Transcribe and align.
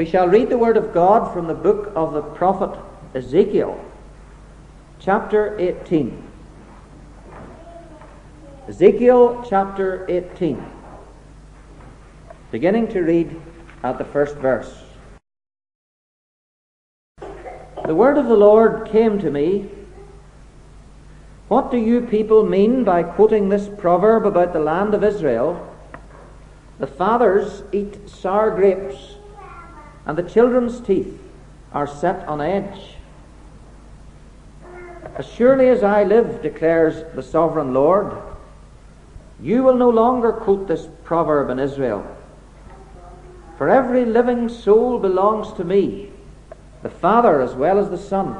We 0.00 0.06
shall 0.06 0.28
read 0.28 0.48
the 0.48 0.56
word 0.56 0.78
of 0.78 0.94
God 0.94 1.30
from 1.30 1.46
the 1.46 1.52
book 1.52 1.92
of 1.94 2.14
the 2.14 2.22
prophet 2.22 2.70
Ezekiel, 3.14 3.78
chapter 4.98 5.54
18. 5.58 6.26
Ezekiel 8.66 9.44
chapter 9.46 10.06
18. 10.08 10.64
Beginning 12.50 12.88
to 12.88 13.00
read 13.02 13.42
at 13.82 13.98
the 13.98 14.06
first 14.06 14.36
verse. 14.36 14.74
The 17.84 17.94
word 17.94 18.16
of 18.16 18.24
the 18.24 18.38
Lord 18.38 18.88
came 18.90 19.18
to 19.18 19.30
me. 19.30 19.68
What 21.48 21.70
do 21.70 21.76
you 21.76 22.00
people 22.00 22.46
mean 22.46 22.84
by 22.84 23.02
quoting 23.02 23.50
this 23.50 23.68
proverb 23.68 24.24
about 24.24 24.54
the 24.54 24.60
land 24.60 24.94
of 24.94 25.04
Israel? 25.04 25.76
The 26.78 26.86
fathers 26.86 27.64
eat 27.70 28.08
sour 28.08 28.50
grapes, 28.50 29.09
and 30.06 30.16
the 30.16 30.22
children's 30.22 30.80
teeth 30.80 31.20
are 31.72 31.86
set 31.86 32.26
on 32.26 32.40
edge. 32.40 32.96
As 35.16 35.26
surely 35.26 35.68
as 35.68 35.82
I 35.82 36.04
live, 36.04 36.42
declares 36.42 37.04
the 37.14 37.22
sovereign 37.22 37.74
Lord, 37.74 38.16
you 39.42 39.62
will 39.62 39.76
no 39.76 39.88
longer 39.88 40.32
quote 40.32 40.68
this 40.68 40.88
proverb 41.04 41.50
in 41.50 41.58
Israel. 41.58 42.06
For 43.56 43.68
every 43.68 44.04
living 44.04 44.48
soul 44.48 44.98
belongs 44.98 45.52
to 45.54 45.64
me, 45.64 46.10
the 46.82 46.90
Father 46.90 47.40
as 47.40 47.54
well 47.54 47.78
as 47.78 47.90
the 47.90 47.98
Son. 47.98 48.36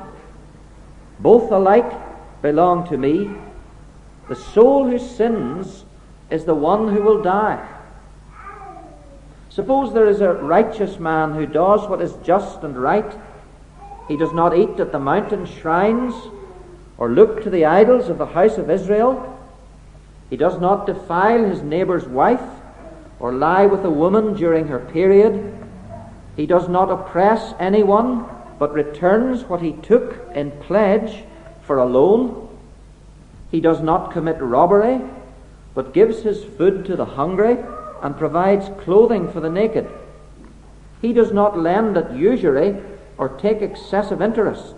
Both 1.18 1.50
alike 1.50 1.92
belong 2.40 2.88
to 2.88 2.96
me. 2.96 3.30
The 4.28 4.36
soul 4.36 4.88
who 4.88 4.98
sins 4.98 5.84
is 6.30 6.44
the 6.44 6.54
one 6.54 6.94
who 6.94 7.02
will 7.02 7.22
die. 7.22 7.66
Suppose 9.50 9.92
there 9.92 10.06
is 10.06 10.20
a 10.20 10.32
righteous 10.32 11.00
man 11.00 11.32
who 11.32 11.44
does 11.44 11.88
what 11.88 12.00
is 12.00 12.14
just 12.22 12.62
and 12.62 12.80
right. 12.80 13.12
He 14.06 14.16
does 14.16 14.32
not 14.32 14.56
eat 14.56 14.78
at 14.78 14.92
the 14.92 15.00
mountain 15.00 15.44
shrines 15.44 16.14
or 16.96 17.08
look 17.08 17.42
to 17.42 17.50
the 17.50 17.64
idols 17.64 18.08
of 18.08 18.18
the 18.18 18.26
house 18.26 18.58
of 18.58 18.70
Israel. 18.70 19.36
He 20.30 20.36
does 20.36 20.60
not 20.60 20.86
defile 20.86 21.44
his 21.44 21.62
neighbor's 21.62 22.06
wife 22.06 22.42
or 23.18 23.32
lie 23.32 23.66
with 23.66 23.84
a 23.84 23.90
woman 23.90 24.34
during 24.34 24.68
her 24.68 24.78
period. 24.78 25.52
He 26.36 26.46
does 26.46 26.68
not 26.68 26.88
oppress 26.88 27.52
anyone, 27.58 28.26
but 28.60 28.72
returns 28.72 29.42
what 29.44 29.62
he 29.62 29.72
took 29.72 30.30
in 30.32 30.52
pledge 30.52 31.24
for 31.62 31.78
a 31.78 31.86
loan. 31.86 32.48
He 33.50 33.60
does 33.60 33.80
not 33.80 34.12
commit 34.12 34.40
robbery, 34.40 35.00
but 35.74 35.92
gives 35.92 36.22
his 36.22 36.44
food 36.44 36.84
to 36.84 36.94
the 36.94 37.04
hungry 37.04 37.58
and 38.02 38.16
provides 38.16 38.70
clothing 38.82 39.30
for 39.30 39.40
the 39.40 39.50
naked. 39.50 39.88
He 41.00 41.12
does 41.12 41.32
not 41.32 41.58
lend 41.58 41.96
at 41.96 42.14
usury 42.14 42.76
or 43.16 43.28
take 43.28 43.62
excessive 43.62 44.20
interest. 44.22 44.76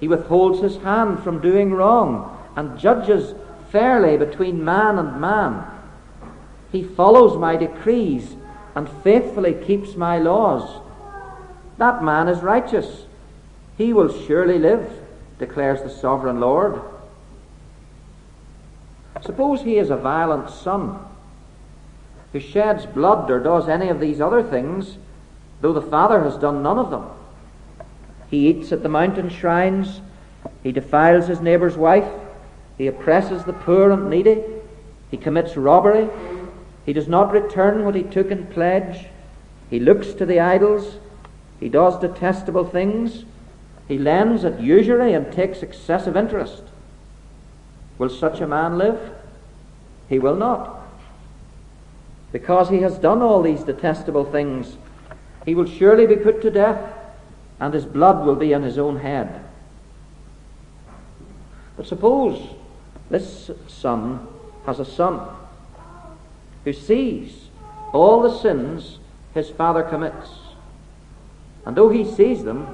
He 0.00 0.08
withholds 0.08 0.60
his 0.60 0.76
hand 0.78 1.22
from 1.22 1.40
doing 1.40 1.72
wrong 1.72 2.38
and 2.56 2.78
judges 2.78 3.34
fairly 3.70 4.16
between 4.16 4.64
man 4.64 4.98
and 4.98 5.20
man. 5.20 5.64
He 6.70 6.82
follows 6.82 7.38
my 7.38 7.56
decrees 7.56 8.36
and 8.74 8.88
faithfully 9.02 9.54
keeps 9.54 9.96
my 9.96 10.18
laws. 10.18 10.82
That 11.78 12.02
man 12.02 12.28
is 12.28 12.40
righteous. 12.42 13.06
He 13.76 13.92
will 13.92 14.12
surely 14.26 14.58
live, 14.58 14.90
declares 15.38 15.82
the 15.82 15.90
sovereign 15.90 16.40
Lord. 16.40 16.80
Suppose 19.22 19.62
he 19.62 19.78
is 19.78 19.90
a 19.90 19.96
violent 19.96 20.50
son 20.50 20.98
who 22.34 22.40
sheds 22.40 22.84
blood 22.84 23.30
or 23.30 23.38
does 23.38 23.68
any 23.68 23.88
of 23.88 24.00
these 24.00 24.20
other 24.20 24.42
things, 24.42 24.98
though 25.60 25.72
the 25.72 25.80
father 25.80 26.24
has 26.24 26.36
done 26.36 26.64
none 26.64 26.78
of 26.78 26.90
them. 26.90 27.08
He 28.28 28.48
eats 28.48 28.72
at 28.72 28.82
the 28.82 28.88
mountain 28.88 29.28
shrines. 29.28 30.00
He 30.64 30.72
defiles 30.72 31.28
his 31.28 31.40
neighbour's 31.40 31.76
wife. 31.76 32.10
He 32.76 32.88
oppresses 32.88 33.44
the 33.44 33.52
poor 33.52 33.92
and 33.92 34.10
needy. 34.10 34.42
He 35.12 35.16
commits 35.16 35.56
robbery. 35.56 36.10
He 36.84 36.92
does 36.92 37.06
not 37.06 37.30
return 37.30 37.84
what 37.84 37.94
he 37.94 38.02
took 38.02 38.32
in 38.32 38.48
pledge. 38.48 39.06
He 39.70 39.78
looks 39.78 40.12
to 40.14 40.26
the 40.26 40.40
idols. 40.40 40.96
He 41.60 41.68
does 41.68 42.00
detestable 42.00 42.68
things. 42.68 43.24
He 43.86 43.96
lends 43.96 44.44
at 44.44 44.60
usury 44.60 45.12
and 45.12 45.32
takes 45.32 45.62
excessive 45.62 46.16
interest. 46.16 46.64
Will 47.96 48.10
such 48.10 48.40
a 48.40 48.48
man 48.48 48.76
live? 48.76 49.14
He 50.08 50.18
will 50.18 50.34
not. 50.34 50.83
Because 52.34 52.68
he 52.68 52.80
has 52.80 52.98
done 52.98 53.22
all 53.22 53.42
these 53.42 53.62
detestable 53.62 54.24
things, 54.24 54.76
he 55.46 55.54
will 55.54 55.66
surely 55.66 56.04
be 56.04 56.16
put 56.16 56.42
to 56.42 56.50
death 56.50 56.92
and 57.60 57.72
his 57.72 57.84
blood 57.84 58.26
will 58.26 58.34
be 58.34 58.52
on 58.52 58.64
his 58.64 58.76
own 58.76 58.96
head. 58.96 59.44
But 61.76 61.86
suppose 61.86 62.56
this 63.08 63.52
son 63.68 64.26
has 64.66 64.80
a 64.80 64.84
son 64.84 65.20
who 66.64 66.72
sees 66.72 67.50
all 67.92 68.20
the 68.20 68.36
sins 68.36 68.98
his 69.32 69.50
father 69.50 69.84
commits. 69.84 70.30
And 71.64 71.76
though 71.76 71.90
he 71.90 72.04
sees 72.04 72.42
them, 72.42 72.66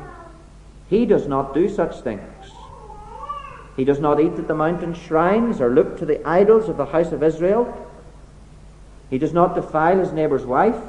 he 0.89 1.05
does 1.05 1.27
not 1.27 1.53
do 1.53 1.69
such 1.69 2.01
things. 2.01 2.23
He 3.77 3.85
does 3.85 4.01
not 4.01 4.21
eat 4.21 4.39
at 4.39 4.49
the 4.49 4.55
mountain 4.55 4.95
shrines 4.95 5.61
or 5.61 5.69
look 5.69 5.99
to 5.99 6.07
the 6.07 6.27
idols 6.27 6.71
of 6.71 6.79
the 6.79 6.87
house 6.87 7.13
of 7.13 7.23
Israel. 7.23 7.89
He 9.11 9.19
does 9.19 9.33
not 9.33 9.57
defile 9.57 9.99
his 9.99 10.13
neighbor's 10.13 10.47
wife. 10.47 10.81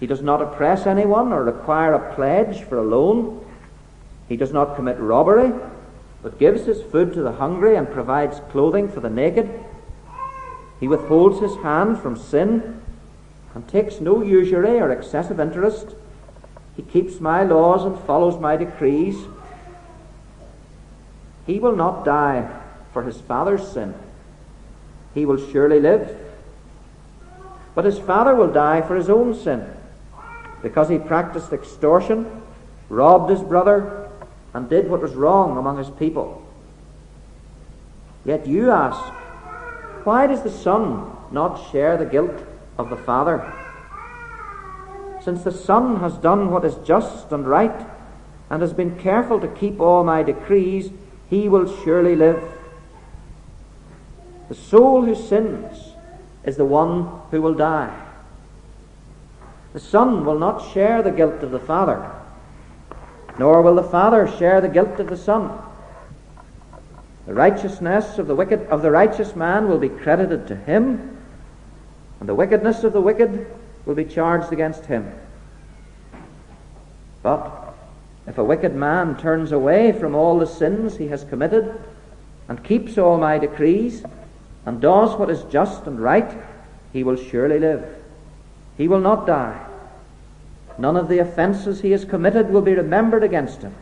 He 0.00 0.06
does 0.06 0.20
not 0.20 0.42
oppress 0.42 0.86
anyone 0.86 1.32
or 1.32 1.44
require 1.44 1.94
a 1.94 2.14
pledge 2.14 2.62
for 2.62 2.78
a 2.78 2.82
loan. 2.82 3.44
He 4.28 4.36
does 4.36 4.52
not 4.52 4.76
commit 4.76 4.98
robbery, 4.98 5.52
but 6.22 6.38
gives 6.38 6.66
his 6.66 6.82
food 6.82 7.14
to 7.14 7.22
the 7.22 7.32
hungry 7.32 7.76
and 7.76 7.90
provides 7.90 8.40
clothing 8.50 8.88
for 8.88 9.00
the 9.00 9.10
naked. 9.10 9.48
He 10.80 10.88
withholds 10.88 11.40
his 11.40 11.56
hand 11.56 12.00
from 12.00 12.16
sin 12.16 12.80
and 13.54 13.68
takes 13.68 14.00
no 14.00 14.22
usury 14.22 14.80
or 14.80 14.90
excessive 14.90 15.38
interest. 15.38 15.94
He 16.76 16.82
keeps 16.82 17.20
my 17.20 17.42
laws 17.44 17.84
and 17.84 17.98
follows 18.06 18.40
my 18.40 18.56
decrees. 18.56 19.16
He 21.46 21.60
will 21.60 21.76
not 21.76 22.04
die 22.04 22.48
for 22.92 23.02
his 23.02 23.20
father's 23.20 23.66
sin. 23.66 23.94
He 25.14 25.26
will 25.26 25.50
surely 25.50 25.80
live. 25.80 26.16
But 27.74 27.84
his 27.84 27.98
father 27.98 28.34
will 28.34 28.52
die 28.52 28.82
for 28.82 28.96
his 28.96 29.08
own 29.08 29.34
sin 29.34 29.66
because 30.62 30.88
he 30.88 30.98
practiced 30.98 31.52
extortion, 31.52 32.42
robbed 32.88 33.30
his 33.30 33.40
brother, 33.40 34.10
and 34.52 34.68
did 34.68 34.90
what 34.90 35.00
was 35.00 35.14
wrong 35.14 35.56
among 35.56 35.78
his 35.78 35.90
people. 35.90 36.42
Yet 38.24 38.46
you 38.46 38.70
ask, 38.70 39.00
why 40.04 40.26
does 40.26 40.42
the 40.42 40.50
son 40.50 41.10
not 41.30 41.70
share 41.70 41.96
the 41.96 42.04
guilt 42.04 42.44
of 42.76 42.90
the 42.90 42.96
father? 42.96 43.52
Since 45.22 45.44
the 45.44 45.52
son 45.52 46.00
has 46.00 46.14
done 46.14 46.50
what 46.50 46.64
is 46.64 46.76
just 46.84 47.30
and 47.32 47.46
right, 47.46 47.86
and 48.50 48.62
has 48.62 48.72
been 48.72 48.98
careful 48.98 49.40
to 49.40 49.48
keep 49.48 49.80
all 49.80 50.02
my 50.02 50.22
decrees, 50.22 50.90
he 51.28 51.48
will 51.48 51.82
surely 51.84 52.16
live. 52.16 52.42
The 54.48 54.54
soul 54.56 55.04
who 55.04 55.14
sins 55.14 55.89
is 56.44 56.56
the 56.56 56.64
one 56.64 57.20
who 57.30 57.42
will 57.42 57.54
die. 57.54 58.06
The 59.72 59.80
Son 59.80 60.24
will 60.24 60.38
not 60.38 60.72
share 60.72 61.02
the 61.02 61.10
guilt 61.10 61.42
of 61.42 61.50
the 61.50 61.60
Father, 61.60 62.10
nor 63.38 63.62
will 63.62 63.76
the 63.76 63.82
Father 63.82 64.26
share 64.38 64.60
the 64.60 64.68
guilt 64.68 64.98
of 64.98 65.08
the 65.08 65.16
Son. 65.16 65.50
The 67.26 67.34
righteousness 67.34 68.18
of 68.18 68.26
the 68.26 68.34
wicked 68.34 68.62
of 68.68 68.82
the 68.82 68.90
righteous 68.90 69.36
man 69.36 69.68
will 69.68 69.78
be 69.78 69.88
credited 69.88 70.48
to 70.48 70.56
him, 70.56 71.18
and 72.18 72.28
the 72.28 72.34
wickedness 72.34 72.82
of 72.82 72.92
the 72.92 73.00
wicked 73.00 73.46
will 73.86 73.94
be 73.94 74.04
charged 74.04 74.52
against 74.52 74.86
him. 74.86 75.12
But 77.22 77.74
if 78.26 78.38
a 78.38 78.44
wicked 78.44 78.74
man 78.74 79.16
turns 79.16 79.52
away 79.52 79.92
from 79.92 80.14
all 80.14 80.38
the 80.38 80.46
sins 80.46 80.96
he 80.96 81.08
has 81.08 81.22
committed, 81.24 81.80
and 82.48 82.64
keeps 82.64 82.98
all 82.98 83.18
my 83.18 83.38
decrees, 83.38 84.02
and 84.66 84.80
does 84.80 85.16
what 85.16 85.30
is 85.30 85.42
just 85.44 85.86
and 85.86 86.00
right, 86.00 86.38
he 86.92 87.02
will 87.02 87.16
surely 87.16 87.58
live. 87.58 87.84
He 88.76 88.88
will 88.88 89.00
not 89.00 89.26
die. 89.26 89.66
None 90.78 90.96
of 90.96 91.08
the 91.08 91.18
offences 91.18 91.80
he 91.80 91.90
has 91.92 92.04
committed 92.04 92.50
will 92.50 92.62
be 92.62 92.74
remembered 92.74 93.22
against 93.22 93.62
him. 93.62 93.74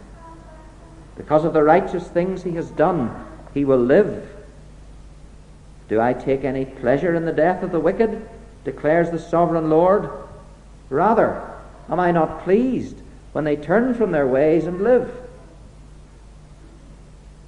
Because 1.17 1.45
of 1.45 1.53
the 1.53 1.63
righteous 1.63 2.07
things 2.09 2.43
he 2.43 2.53
has 2.53 2.71
done, 2.71 3.25
he 3.55 3.65
will 3.65 3.79
live. 3.79 4.29
Do 5.89 6.01
I 6.01 6.13
take 6.13 6.45
any 6.45 6.65
pleasure 6.65 7.15
in 7.15 7.25
the 7.25 7.33
death 7.33 7.63
of 7.63 7.73
the 7.73 7.81
wicked? 7.81 8.29
declares 8.65 9.11
the 9.11 9.19
sovereign 9.19 9.71
Lord. 9.71 10.11
Rather, 10.91 11.43
am 11.89 11.99
I 11.99 12.11
not 12.11 12.45
pleased 12.45 12.97
when 13.33 13.45
they 13.45 13.57
turn 13.57 13.95
from 13.95 14.13
their 14.13 14.27
ways 14.27 14.67
and 14.67 14.83
live? 14.83 15.11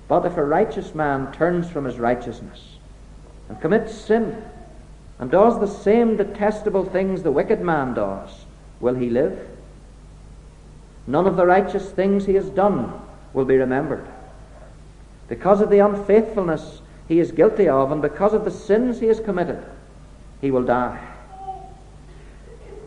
But 0.08 0.24
if 0.24 0.36
a 0.36 0.44
righteous 0.44 0.94
man 0.94 1.32
turns 1.32 1.68
from 1.68 1.84
his 1.84 1.98
righteousness 1.98 2.69
and 3.50 3.60
commits 3.60 3.92
sin, 3.92 4.40
and 5.18 5.28
does 5.28 5.58
the 5.58 5.66
same 5.66 6.16
detestable 6.16 6.84
things 6.84 7.24
the 7.24 7.32
wicked 7.32 7.60
man 7.60 7.94
does, 7.94 8.44
will 8.78 8.94
he 8.94 9.10
live? 9.10 9.36
None 11.08 11.26
of 11.26 11.34
the 11.34 11.44
righteous 11.44 11.90
things 11.90 12.26
he 12.26 12.34
has 12.34 12.48
done 12.48 12.92
will 13.34 13.44
be 13.44 13.56
remembered. 13.56 14.06
Because 15.28 15.60
of 15.60 15.68
the 15.68 15.80
unfaithfulness 15.80 16.80
he 17.08 17.18
is 17.18 17.32
guilty 17.32 17.68
of, 17.68 17.90
and 17.90 18.00
because 18.00 18.34
of 18.34 18.44
the 18.44 18.52
sins 18.52 19.00
he 19.00 19.08
has 19.08 19.18
committed, 19.18 19.60
he 20.40 20.52
will 20.52 20.62
die. 20.62 21.04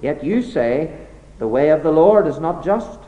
Yet 0.01 0.23
you 0.23 0.41
say, 0.41 0.97
The 1.39 1.47
way 1.47 1.71
of 1.71 1.83
the 1.83 1.91
Lord 1.91 2.25
is 2.25 2.39
not 2.39 2.63
just. 2.63 2.99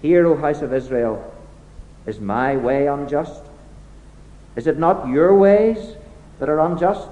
Hear, 0.00 0.26
O 0.26 0.34
house 0.34 0.62
of 0.62 0.72
Israel, 0.72 1.30
is 2.06 2.20
my 2.20 2.56
way 2.56 2.86
unjust? 2.86 3.42
Is 4.56 4.66
it 4.66 4.78
not 4.78 5.08
your 5.08 5.34
ways 5.34 5.96
that 6.38 6.48
are 6.48 6.60
unjust? 6.60 7.08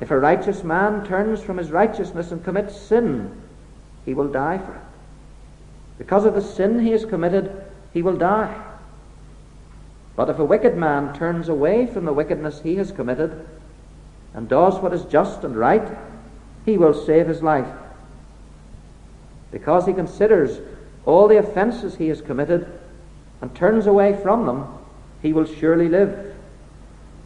If 0.00 0.10
a 0.10 0.18
righteous 0.18 0.64
man 0.64 1.06
turns 1.06 1.40
from 1.40 1.58
his 1.58 1.70
righteousness 1.70 2.30
and 2.30 2.44
commits 2.44 2.80
sin, 2.80 3.40
he 4.04 4.14
will 4.14 4.28
die 4.28 4.58
for 4.58 4.74
it. 4.74 4.80
Because 5.98 6.24
of 6.24 6.34
the 6.34 6.42
sin 6.42 6.80
he 6.80 6.90
has 6.90 7.04
committed, 7.04 7.64
he 7.92 8.02
will 8.02 8.16
die. 8.16 8.62
But 10.16 10.28
if 10.28 10.38
a 10.38 10.44
wicked 10.44 10.76
man 10.76 11.14
turns 11.14 11.48
away 11.48 11.86
from 11.86 12.04
the 12.04 12.12
wickedness 12.12 12.60
he 12.62 12.76
has 12.76 12.92
committed 12.92 13.46
and 14.32 14.48
does 14.48 14.78
what 14.78 14.92
is 14.92 15.04
just 15.04 15.44
and 15.44 15.56
right, 15.56 15.96
he 16.64 16.76
will 16.76 16.94
save 16.94 17.28
his 17.28 17.42
life. 17.42 17.72
Because 19.50 19.86
he 19.86 19.92
considers 19.92 20.60
all 21.06 21.28
the 21.28 21.38
offences 21.38 21.96
he 21.96 22.08
has 22.08 22.20
committed 22.20 22.66
and 23.40 23.54
turns 23.54 23.86
away 23.86 24.18
from 24.20 24.46
them, 24.46 24.66
he 25.24 25.32
will 25.32 25.46
surely 25.46 25.88
live. 25.88 26.34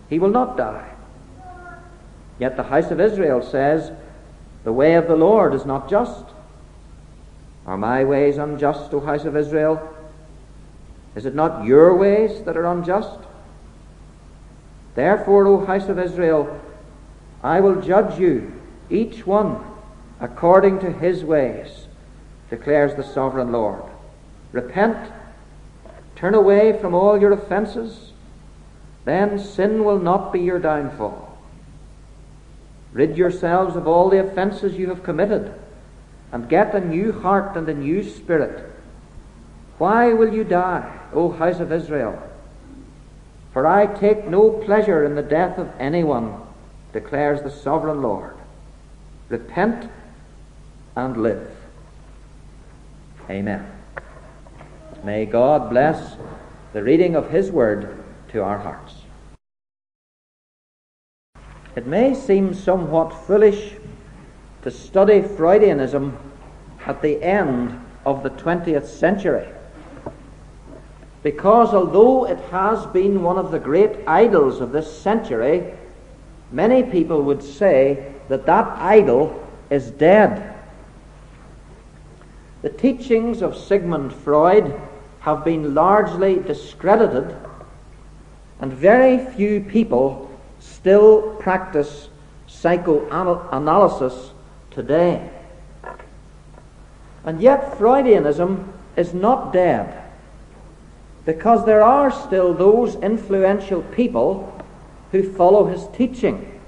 He 0.09 0.21
will 0.21 0.31
not 0.31 0.57
die. 0.57 0.89
Yet 2.39 2.57
the 2.57 2.63
house 2.63 2.93
of 2.93 3.01
Israel 3.01 3.43
says, 3.43 3.91
The 4.63 4.73
way 4.73 4.95
of 4.95 5.09
the 5.09 5.17
Lord 5.17 5.53
is 5.53 5.67
not 5.67 5.91
just. 5.91 6.25
Are 7.67 7.77
my 7.77 8.05
ways 8.05 8.39
unjust, 8.39 8.95
O 8.95 9.01
house 9.01 9.25
of 9.25 9.37
Israel? 9.37 9.83
Is 11.17 11.27
it 11.27 11.35
not 11.35 11.67
your 11.67 11.97
ways 11.97 12.45
that 12.45 12.57
are 12.57 12.67
unjust? 12.67 13.19
Therefore, 14.95 15.49
O 15.49 15.67
house 15.67 15.89
of 15.89 15.99
Israel, 15.99 16.57
I 17.43 17.59
will 17.59 17.83
judge 17.83 18.21
you, 18.21 18.53
each 18.89 19.27
one, 19.27 19.59
according 20.21 20.79
to 20.81 20.93
his 20.93 21.25
ways, 21.25 21.89
declares 22.49 22.95
the 22.95 23.03
sovereign 23.03 23.51
Lord. 23.51 23.83
Repent, 24.53 25.13
turn 26.19 26.35
away 26.35 26.77
from 26.79 26.95
all 26.95 27.21
your 27.21 27.33
offences, 27.33 28.13
then 29.05 29.39
sin 29.39 29.85
will 29.85 29.99
not 29.99 30.33
be 30.33 30.41
your 30.41 30.59
downfall. 30.59 31.39
Rid 32.93 33.17
yourselves 33.17 33.77
of 33.77 33.87
all 33.87 34.11
the 34.11 34.19
offences 34.19 34.77
you 34.77 34.89
have 34.89 35.05
committed, 35.05 35.55
and 36.33 36.49
get 36.49 36.75
a 36.75 36.81
new 36.81 37.13
heart 37.13 37.57
and 37.57 37.69
a 37.69 37.75
new 37.75 38.03
spirit. 38.03 38.69
Why 39.79 40.13
will 40.13 40.35
you 40.35 40.43
die, 40.43 40.99
O 41.13 41.31
house 41.31 41.61
of 41.61 41.71
Israel? 41.71 42.21
For 43.53 43.67
I 43.67 43.87
take 43.87 44.27
no 44.27 44.51
pleasure 44.51 45.05
in 45.05 45.15
the 45.15 45.23
death 45.23 45.57
of 45.57 45.71
anyone, 45.79 46.35
declares 46.93 47.43
the 47.43 47.51
sovereign 47.51 48.03
Lord. 48.03 48.37
Repent 49.29 49.89
and 50.97 51.17
live. 51.17 51.49
Amen. 53.31 53.78
May 55.05 55.27
God 55.27 55.71
bless 55.71 56.17
the 56.73 56.83
reading 56.83 57.15
of 57.15 57.31
His 57.31 57.53
Word 57.53 58.03
to 58.33 58.43
our 58.43 58.59
hearts. 58.59 58.95
It 61.77 61.87
may 61.87 62.15
seem 62.15 62.53
somewhat 62.53 63.11
foolish 63.11 63.75
to 64.63 64.71
study 64.71 65.21
Freudianism 65.21 66.17
at 66.85 67.01
the 67.01 67.23
end 67.23 67.81
of 68.05 68.25
the 68.25 68.31
20th 68.31 68.87
century. 68.87 69.47
Because 71.23 71.73
although 71.73 72.27
it 72.27 72.41
has 72.51 72.85
been 72.87 73.23
one 73.23 73.39
of 73.39 73.53
the 73.53 73.59
great 73.61 73.97
idols 74.07 74.61
of 74.61 74.73
this 74.73 75.01
century, 75.01 75.75
many 76.51 76.83
people 76.83 77.23
would 77.23 77.43
say 77.43 78.13
that 78.29 78.47
that 78.47 78.67
idol 78.81 79.47
is 79.71 79.93
dead. 79.93 80.55
The 82.63 82.71
teachings 82.71 83.43
of 83.43 83.57
Sigmund 83.57 84.13
Freud 84.13 84.75
have 85.29 85.45
been 85.45 85.75
largely 85.75 86.37
discredited, 86.37 87.37
and 88.61 88.73
very 88.73 89.19
few 89.35 89.61
people 89.61 90.31
still 90.59 91.35
practice 91.37 92.09
psychoanalysis 92.47 94.31
today. 94.71 95.29
And 97.25 97.43
yet, 97.43 97.77
Freudianism 97.79 98.73
is 98.97 99.13
not 99.13 99.53
dead 99.53 100.03
because 101.27 101.67
there 101.67 101.83
are 101.83 102.11
still 102.11 102.55
those 102.55 102.95
influential 102.97 103.83
people 103.83 104.65
who 105.13 105.31
follow 105.35 105.67
his 105.67 105.87
teaching. 105.95 106.59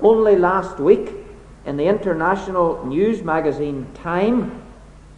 Only 0.00 0.36
last 0.36 0.78
week, 0.78 1.10
in 1.66 1.76
the 1.76 1.84
international 1.84 2.86
news 2.86 3.22
magazine 3.22 3.86
Time, 3.92 4.62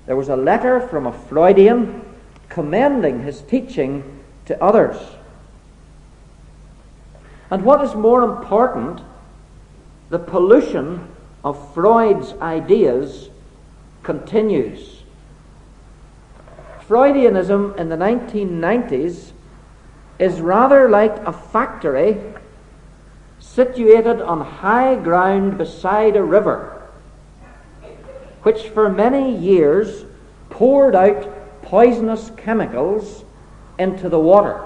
there 0.06 0.16
was 0.16 0.28
a 0.28 0.36
letter 0.36 0.80
from 0.80 1.06
a 1.06 1.12
Freudian 1.12 2.02
commending 2.48 3.22
his 3.22 3.42
teaching 3.42 4.20
to 4.46 4.62
others. 4.62 4.96
And 7.50 7.64
what 7.64 7.82
is 7.82 7.94
more 7.94 8.22
important, 8.22 9.00
the 10.10 10.18
pollution 10.18 11.08
of 11.44 11.74
Freud's 11.74 12.32
ideas 12.34 13.30
continues. 14.02 15.02
Freudianism 16.86 17.76
in 17.76 17.88
the 17.88 17.96
1990s 17.96 19.32
is 20.18 20.40
rather 20.40 20.88
like 20.88 21.16
a 21.26 21.32
factory 21.32 22.16
situated 23.38 24.20
on 24.20 24.40
high 24.40 24.94
ground 24.96 25.58
beside 25.58 26.16
a 26.16 26.22
river, 26.22 26.82
which 28.42 28.68
for 28.68 28.88
many 28.88 29.36
years 29.36 30.04
poured 30.50 30.94
out 30.94 31.37
poisonous 31.68 32.30
chemicals 32.38 33.24
into 33.78 34.08
the 34.08 34.18
water. 34.18 34.58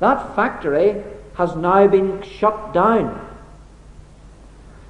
That 0.00 0.34
factory 0.34 1.04
has 1.34 1.54
now 1.54 1.86
been 1.86 2.22
shut 2.22 2.72
down. 2.72 3.20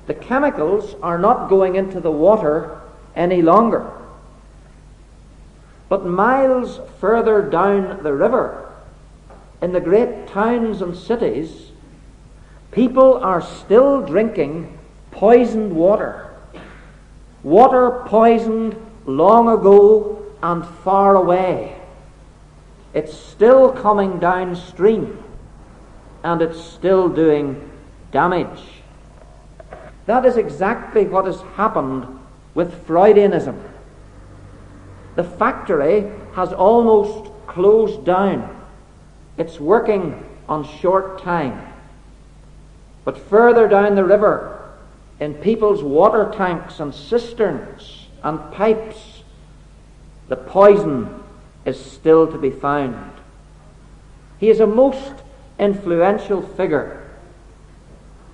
The 0.07 0.14
chemicals 0.14 0.95
are 1.02 1.19
not 1.19 1.49
going 1.49 1.75
into 1.75 1.99
the 1.99 2.12
water 2.12 2.81
any 3.17 3.43
longer. 3.43 3.90
But 5.88 6.07
miles 6.07 6.79
further 7.00 7.43
down 7.43 8.05
the 8.05 8.12
river, 8.12 8.73
in 9.61 9.73
the 9.73 9.81
great 9.81 10.29
towns 10.29 10.81
and 10.81 10.97
cities, 10.97 11.73
people 12.71 13.14
are 13.14 13.43
still 13.43 14.00
drinking 14.07 14.79
poisoned 15.11 15.75
water. 15.75 16.31
Water 17.43 18.05
poisoned 18.07 18.76
long 19.07 19.49
ago 19.49 20.23
and 20.43 20.67
far 20.85 21.15
away. 21.15 21.77
It's 22.93 23.17
still 23.17 23.73
coming 23.73 24.19
downstream 24.19 25.23
and 26.23 26.43
it's 26.43 26.61
still 26.61 27.09
doing 27.09 27.71
damage. 28.11 28.61
That 30.07 30.25
is 30.25 30.37
exactly 30.37 31.05
what 31.05 31.27
has 31.27 31.41
happened 31.57 32.19
with 32.55 32.87
Freudianism. 32.87 33.61
The 35.15 35.25
factory 35.25 36.11
has 36.35 36.53
almost 36.53 37.31
closed 37.47 38.05
down. 38.05 38.53
It's 39.39 39.61
working 39.61 40.25
on 40.49 40.65
short 40.81 41.23
time. 41.23 41.73
But 43.05 43.19
further 43.19 43.69
down 43.69 43.95
the 43.95 44.05
river, 44.05 44.53
in 45.21 45.35
people's 45.35 45.83
water 45.83 46.33
tanks 46.35 46.81
and 46.81 46.95
cisterns 46.95 47.96
and 48.26 48.50
pipes, 48.50 49.23
the 50.28 50.35
poison 50.35 51.23
is 51.64 51.78
still 51.78 52.26
to 52.26 52.37
be 52.37 52.50
found. 52.50 53.12
He 54.38 54.50
is 54.50 54.59
a 54.59 54.66
most 54.66 55.12
influential 55.61 56.42
figure. 56.42 57.09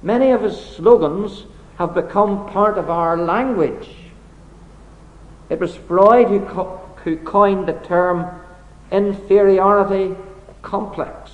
Many 0.02 0.30
of 0.30 0.40
his 0.40 0.58
slogans 0.58 1.44
have 1.76 1.94
become 1.94 2.48
part 2.48 2.78
of 2.78 2.88
our 2.88 3.18
language. 3.18 3.90
It 5.50 5.60
was 5.60 5.76
Freud 5.76 6.28
who, 6.28 6.40
co- 6.46 6.80
who 7.04 7.18
coined 7.18 7.68
the 7.68 7.74
term 7.74 8.30
inferiority 8.90 10.16
complex. 10.62 11.32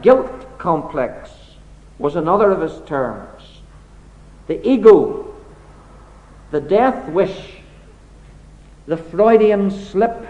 Guilt 0.00 0.58
complex 0.58 1.32
was 1.98 2.14
another 2.14 2.52
of 2.52 2.60
his 2.60 2.80
terms. 2.86 3.62
The 4.46 4.64
ego, 4.64 5.31
the 6.52 6.60
death 6.60 7.08
wish, 7.08 7.54
the 8.86 8.96
Freudian 8.96 9.70
slip. 9.70 10.28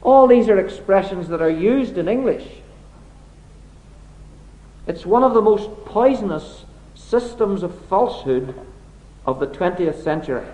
All 0.00 0.26
these 0.28 0.48
are 0.48 0.58
expressions 0.58 1.28
that 1.28 1.42
are 1.42 1.50
used 1.50 1.98
in 1.98 2.08
English. 2.08 2.46
It's 4.86 5.04
one 5.04 5.24
of 5.24 5.34
the 5.34 5.42
most 5.42 5.68
poisonous 5.84 6.64
systems 6.94 7.64
of 7.64 7.76
falsehood 7.86 8.54
of 9.26 9.40
the 9.40 9.48
20th 9.48 10.02
century. 10.02 10.46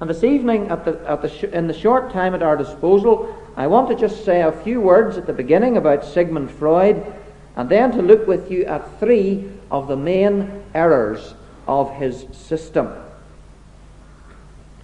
And 0.00 0.10
this 0.10 0.24
evening, 0.24 0.68
at 0.68 0.84
the, 0.84 1.00
at 1.08 1.22
the 1.22 1.28
sh- 1.28 1.44
in 1.44 1.68
the 1.68 1.72
short 1.72 2.12
time 2.12 2.34
at 2.34 2.42
our 2.42 2.56
disposal, 2.56 3.34
I 3.56 3.68
want 3.68 3.88
to 3.88 3.94
just 3.94 4.24
say 4.24 4.42
a 4.42 4.52
few 4.52 4.80
words 4.80 5.16
at 5.16 5.26
the 5.26 5.32
beginning 5.32 5.76
about 5.76 6.04
Sigmund 6.04 6.50
Freud, 6.50 7.14
and 7.54 7.68
then 7.68 7.92
to 7.92 8.02
look 8.02 8.26
with 8.26 8.50
you 8.50 8.64
at 8.64 8.98
three 8.98 9.50
of 9.70 9.86
the 9.86 9.96
main 9.96 10.64
errors 10.74 11.34
of 11.66 11.94
his 11.94 12.26
system. 12.32 12.92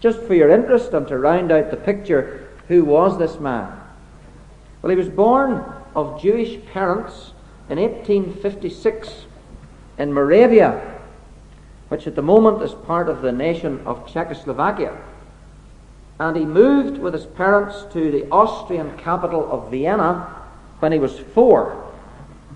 Just 0.01 0.21
for 0.23 0.35
your 0.35 0.51
interest 0.51 0.93
and 0.93 1.07
to 1.09 1.19
round 1.19 1.53
out 1.53 1.71
the 1.71 1.77
picture, 1.77 2.49
who 2.69 2.85
was 2.85 3.19
this 3.19 3.39
man? 3.39 3.73
Well, 4.81 4.91
he 4.91 4.97
was 4.97 5.09
born 5.09 5.65
of 5.95 6.21
Jewish 6.21 6.65
parents 6.73 7.33
in 7.69 7.79
1856 7.79 9.27
in 9.99 10.13
Moravia, 10.13 10.99
which 11.89 12.07
at 12.07 12.17
the 12.17 12.23
moment 12.23 12.63
is 12.63 12.73
part 12.73 13.09
of 13.09 13.23
the 13.23 13.33
nation 13.33 13.81
of 13.87 14.11
Czechoslovakia. 14.11 14.97
And 16.19 16.37
he 16.37 16.45
moved 16.45 16.99
with 16.99 17.15
his 17.15 17.27
parents 17.27 17.85
to 17.93 18.11
the 18.11 18.29
Austrian 18.31 18.97
capital 18.99 19.51
of 19.51 19.71
Vienna 19.71 20.35
when 20.81 20.93
he 20.93 20.99
was 20.99 21.19
four 21.19 21.93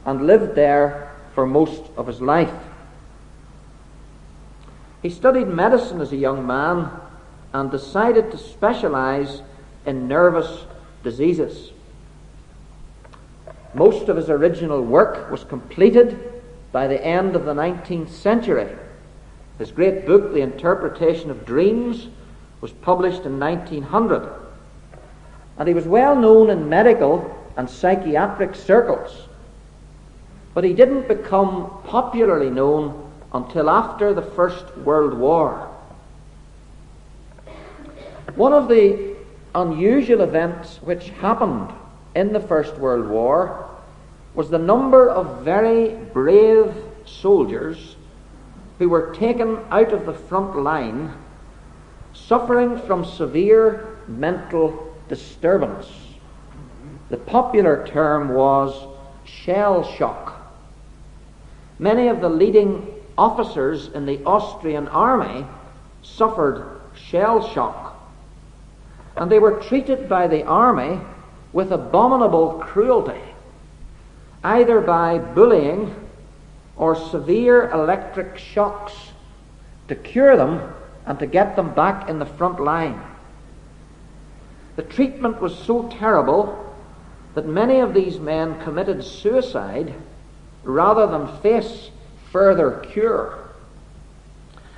and 0.04 0.26
lived 0.26 0.54
there 0.54 1.12
for 1.34 1.46
most 1.46 1.82
of 1.96 2.06
his 2.06 2.20
life. 2.20 2.52
He 5.06 5.12
studied 5.12 5.46
medicine 5.46 6.00
as 6.00 6.10
a 6.10 6.16
young 6.16 6.48
man 6.48 6.90
and 7.52 7.70
decided 7.70 8.32
to 8.32 8.36
specialize 8.36 9.40
in 9.86 10.08
nervous 10.08 10.64
diseases. 11.04 11.70
Most 13.72 14.08
of 14.08 14.16
his 14.16 14.28
original 14.28 14.82
work 14.82 15.30
was 15.30 15.44
completed 15.44 16.42
by 16.72 16.88
the 16.88 17.00
end 17.06 17.36
of 17.36 17.44
the 17.44 17.54
19th 17.54 18.08
century. 18.08 18.68
His 19.58 19.70
great 19.70 20.06
book, 20.06 20.32
The 20.32 20.40
Interpretation 20.40 21.30
of 21.30 21.46
Dreams, 21.46 22.08
was 22.60 22.72
published 22.72 23.22
in 23.22 23.38
1900. 23.38 24.28
And 25.56 25.68
he 25.68 25.74
was 25.74 25.86
well 25.86 26.16
known 26.16 26.50
in 26.50 26.68
medical 26.68 27.32
and 27.56 27.70
psychiatric 27.70 28.56
circles. 28.56 29.28
But 30.52 30.64
he 30.64 30.72
didn't 30.72 31.06
become 31.06 31.70
popularly 31.84 32.50
known 32.50 33.05
until 33.36 33.68
after 33.68 34.14
the 34.14 34.22
First 34.22 34.76
World 34.78 35.12
War. 35.14 35.68
One 38.34 38.54
of 38.54 38.68
the 38.68 39.14
unusual 39.54 40.22
events 40.22 40.80
which 40.82 41.10
happened 41.10 41.70
in 42.14 42.32
the 42.32 42.40
First 42.40 42.76
World 42.78 43.08
War 43.08 43.68
was 44.34 44.48
the 44.48 44.58
number 44.58 45.08
of 45.10 45.44
very 45.44 45.96
brave 46.12 46.74
soldiers 47.04 47.96
who 48.78 48.88
were 48.88 49.14
taken 49.14 49.58
out 49.70 49.92
of 49.92 50.06
the 50.06 50.14
front 50.14 50.56
line 50.58 51.12
suffering 52.14 52.78
from 52.78 53.04
severe 53.04 53.98
mental 54.08 54.94
disturbance. 55.08 55.86
The 57.10 57.18
popular 57.18 57.86
term 57.86 58.30
was 58.30 58.74
shell 59.24 59.84
shock. 59.84 60.34
Many 61.78 62.08
of 62.08 62.22
the 62.22 62.30
leading 62.30 62.95
officers 63.18 63.88
in 63.88 64.06
the 64.06 64.22
Austrian 64.24 64.88
army 64.88 65.46
suffered 66.02 66.80
shell 66.94 67.48
shock 67.48 67.96
and 69.16 69.30
they 69.32 69.38
were 69.38 69.60
treated 69.62 70.08
by 70.08 70.26
the 70.26 70.44
army 70.44 71.00
with 71.52 71.72
abominable 71.72 72.58
cruelty, 72.62 73.20
either 74.44 74.80
by 74.80 75.18
bullying 75.18 75.94
or 76.76 76.94
severe 76.94 77.70
electric 77.70 78.36
shocks 78.36 78.92
to 79.88 79.94
cure 79.94 80.36
them 80.36 80.72
and 81.06 81.18
to 81.18 81.26
get 81.26 81.56
them 81.56 81.72
back 81.74 82.08
in 82.10 82.18
the 82.18 82.26
front 82.26 82.60
line. 82.60 83.00
The 84.76 84.82
treatment 84.82 85.40
was 85.40 85.56
so 85.56 85.88
terrible 85.88 86.74
that 87.34 87.46
many 87.46 87.80
of 87.80 87.94
these 87.94 88.18
men 88.18 88.60
committed 88.60 89.02
suicide 89.02 89.94
rather 90.62 91.06
than 91.06 91.40
face 91.40 91.90
further 92.36 92.84
cure. 92.92 93.38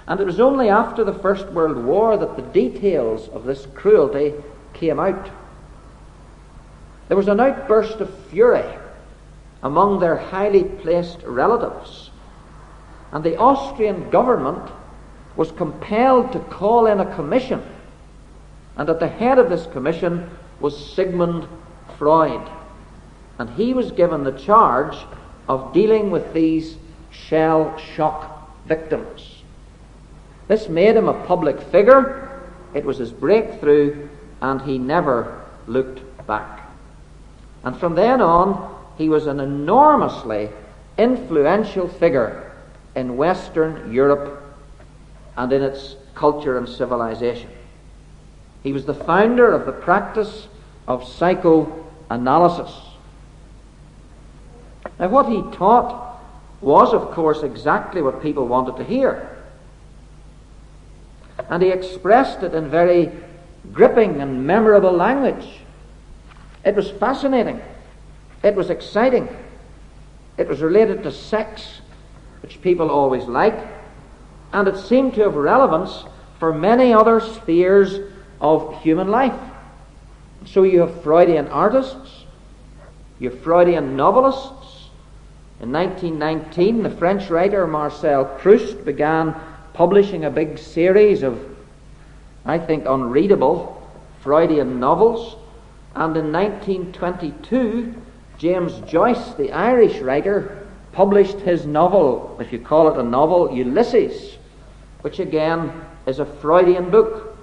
And 0.06 0.20
it 0.20 0.26
was 0.26 0.38
only 0.38 0.68
after 0.68 1.02
the 1.02 1.12
First 1.12 1.48
World 1.48 1.76
War 1.84 2.16
that 2.16 2.36
the 2.36 2.42
details 2.42 3.28
of 3.30 3.42
this 3.42 3.66
cruelty 3.74 4.32
came 4.74 5.00
out. 5.00 5.28
There 7.08 7.16
was 7.16 7.26
an 7.26 7.40
outburst 7.40 8.00
of 8.00 8.16
fury 8.26 8.64
among 9.60 9.98
their 9.98 10.16
highly 10.16 10.62
placed 10.62 11.24
relatives, 11.24 12.10
and 13.10 13.24
the 13.24 13.36
Austrian 13.36 14.08
government 14.08 14.70
was 15.34 15.50
compelled 15.50 16.30
to 16.30 16.38
call 16.38 16.86
in 16.86 17.00
a 17.00 17.14
commission, 17.16 17.60
and 18.76 18.88
at 18.88 19.00
the 19.00 19.08
head 19.08 19.40
of 19.40 19.50
this 19.50 19.66
commission 19.66 20.30
was 20.60 20.94
Sigmund 20.94 21.48
Freud, 21.98 22.48
and 23.36 23.50
he 23.50 23.74
was 23.74 23.90
given 23.90 24.22
the 24.22 24.38
charge 24.38 24.96
of 25.48 25.72
dealing 25.72 26.12
with 26.12 26.32
these 26.32 26.76
shell 27.10 27.76
shock 27.94 28.66
victims. 28.66 29.42
This 30.46 30.68
made 30.68 30.96
him 30.96 31.08
a 31.08 31.26
public 31.26 31.60
figure. 31.60 32.42
It 32.74 32.84
was 32.84 32.98
his 32.98 33.12
breakthrough, 33.12 34.08
and 34.40 34.62
he 34.62 34.78
never 34.78 35.44
looked 35.66 36.00
back. 36.26 36.70
And 37.64 37.76
from 37.78 37.94
then 37.94 38.20
on, 38.20 38.76
he 38.96 39.08
was 39.08 39.26
an 39.26 39.40
enormously 39.40 40.50
influential 40.96 41.88
figure 41.88 42.52
in 42.94 43.16
Western 43.16 43.92
Europe 43.92 44.42
and 45.36 45.52
in 45.52 45.62
its 45.62 45.96
culture 46.14 46.58
and 46.58 46.68
civilization. 46.68 47.50
He 48.62 48.72
was 48.72 48.86
the 48.86 48.94
founder 48.94 49.52
of 49.52 49.66
the 49.66 49.72
practice 49.72 50.48
of 50.88 51.06
psychoanalysis. 51.06 52.74
Now, 54.98 55.08
what 55.08 55.28
he 55.28 55.42
taught 55.56 56.07
was, 56.60 56.92
of 56.92 57.10
course, 57.12 57.42
exactly 57.42 58.02
what 58.02 58.22
people 58.22 58.46
wanted 58.46 58.76
to 58.76 58.84
hear 58.84 59.38
and 61.48 61.62
he 61.62 61.70
expressed 61.70 62.42
it 62.42 62.54
in 62.54 62.68
very 62.68 63.10
gripping 63.72 64.20
and 64.20 64.46
memorable 64.46 64.92
language. 64.92 65.60
It 66.64 66.74
was 66.74 66.90
fascinating. 66.90 67.60
It 68.42 68.54
was 68.54 68.70
exciting. 68.70 69.28
It 70.36 70.48
was 70.48 70.60
related 70.60 71.02
to 71.04 71.12
sex, 71.12 71.80
which 72.42 72.60
people 72.60 72.90
always 72.90 73.24
like, 73.24 73.58
and 74.52 74.68
it 74.68 74.76
seemed 74.76 75.14
to 75.14 75.22
have 75.22 75.34
relevance 75.34 76.04
for 76.38 76.52
many 76.52 76.92
other 76.92 77.20
spheres 77.20 77.98
of 78.40 78.80
human 78.82 79.08
life. 79.08 79.38
So 80.46 80.62
you 80.62 80.80
have 80.80 81.02
Freudian 81.02 81.48
artists, 81.48 82.24
you 83.18 83.30
have 83.30 83.40
Freudian 83.40 83.96
novelists. 83.96 84.57
In 85.60 85.72
1919, 85.72 86.84
the 86.84 86.90
French 86.90 87.30
writer 87.30 87.66
Marcel 87.66 88.24
Proust 88.24 88.84
began 88.84 89.34
publishing 89.72 90.24
a 90.24 90.30
big 90.30 90.56
series 90.56 91.24
of, 91.24 91.36
I 92.44 92.60
think, 92.60 92.84
unreadable 92.86 93.74
Freudian 94.20 94.78
novels. 94.78 95.34
And 95.96 96.16
in 96.16 96.32
1922, 96.32 97.92
James 98.38 98.78
Joyce, 98.88 99.34
the 99.34 99.50
Irish 99.50 99.98
writer, 99.98 100.68
published 100.92 101.38
his 101.40 101.66
novel, 101.66 102.36
if 102.40 102.52
you 102.52 102.60
call 102.60 102.92
it 102.92 102.98
a 102.98 103.02
novel, 103.02 103.52
Ulysses, 103.52 104.38
which 105.00 105.18
again 105.18 105.72
is 106.06 106.20
a 106.20 106.24
Freudian 106.24 106.88
book. 106.88 107.36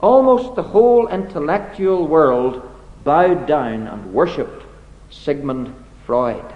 Almost 0.00 0.56
the 0.56 0.62
whole 0.62 1.08
intellectual 1.08 2.06
world 2.06 2.62
bowed 3.02 3.46
down 3.46 3.86
and 3.86 4.12
worshipped 4.12 4.62
Sigmund 5.10 5.74
Freud. 6.04 6.55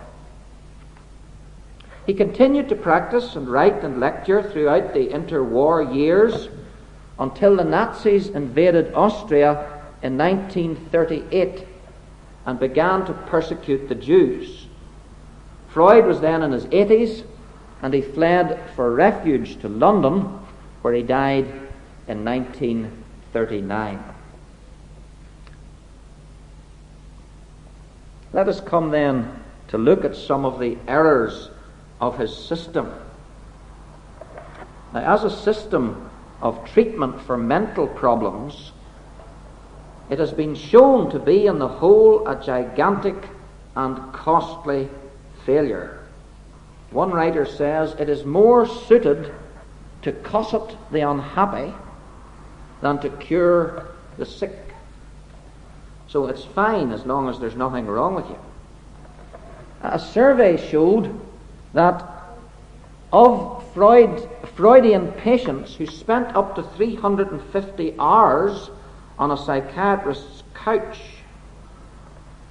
He 2.10 2.16
continued 2.16 2.68
to 2.70 2.74
practice 2.74 3.36
and 3.36 3.48
write 3.48 3.84
and 3.84 4.00
lecture 4.00 4.42
throughout 4.42 4.94
the 4.94 5.06
interwar 5.10 5.94
years 5.94 6.48
until 7.20 7.54
the 7.54 7.62
Nazis 7.62 8.26
invaded 8.30 8.92
Austria 8.94 9.84
in 10.02 10.18
1938 10.18 11.68
and 12.46 12.58
began 12.58 13.06
to 13.06 13.12
persecute 13.12 13.88
the 13.88 13.94
Jews. 13.94 14.66
Freud 15.68 16.04
was 16.04 16.20
then 16.20 16.42
in 16.42 16.50
his 16.50 16.66
80s 16.66 17.22
and 17.80 17.94
he 17.94 18.02
fled 18.02 18.60
for 18.74 18.92
refuge 18.92 19.60
to 19.60 19.68
London 19.68 20.22
where 20.82 20.94
he 20.94 21.04
died 21.04 21.46
in 22.08 22.24
1939. 22.24 24.04
Let 28.32 28.48
us 28.48 28.60
come 28.60 28.90
then 28.90 29.44
to 29.68 29.78
look 29.78 30.04
at 30.04 30.16
some 30.16 30.44
of 30.44 30.58
the 30.58 30.76
errors 30.88 31.50
of 32.00 32.18
his 32.18 32.34
system. 32.34 32.92
Now, 34.92 35.14
as 35.14 35.24
a 35.24 35.30
system 35.30 36.10
of 36.40 36.64
treatment 36.70 37.20
for 37.20 37.36
mental 37.36 37.86
problems, 37.86 38.72
it 40.08 40.18
has 40.18 40.32
been 40.32 40.54
shown 40.54 41.10
to 41.10 41.18
be, 41.18 41.46
on 41.46 41.58
the 41.58 41.68
whole, 41.68 42.26
a 42.26 42.42
gigantic 42.42 43.14
and 43.76 44.12
costly 44.12 44.88
failure. 45.44 46.04
One 46.90 47.10
writer 47.12 47.46
says 47.46 47.94
it 47.98 48.08
is 48.08 48.24
more 48.24 48.66
suited 48.66 49.32
to 50.02 50.12
cosset 50.12 50.76
the 50.90 51.08
unhappy 51.08 51.72
than 52.80 52.98
to 53.00 53.10
cure 53.10 53.86
the 54.16 54.26
sick. 54.26 54.56
So 56.08 56.26
it's 56.26 56.44
fine 56.44 56.90
as 56.90 57.06
long 57.06 57.28
as 57.28 57.38
there's 57.38 57.54
nothing 57.54 57.86
wrong 57.86 58.16
with 58.16 58.28
you. 58.28 58.38
A 59.82 59.98
survey 59.98 60.56
showed 60.56 61.20
that 61.72 62.04
of 63.12 63.64
Freud, 63.74 64.28
Freudian 64.54 65.12
patients 65.12 65.74
who 65.74 65.86
spent 65.86 66.34
up 66.36 66.54
to 66.56 66.62
350 66.62 67.94
hours 67.98 68.70
on 69.18 69.30
a 69.30 69.36
psychiatrist's 69.36 70.42
couch, 70.54 70.98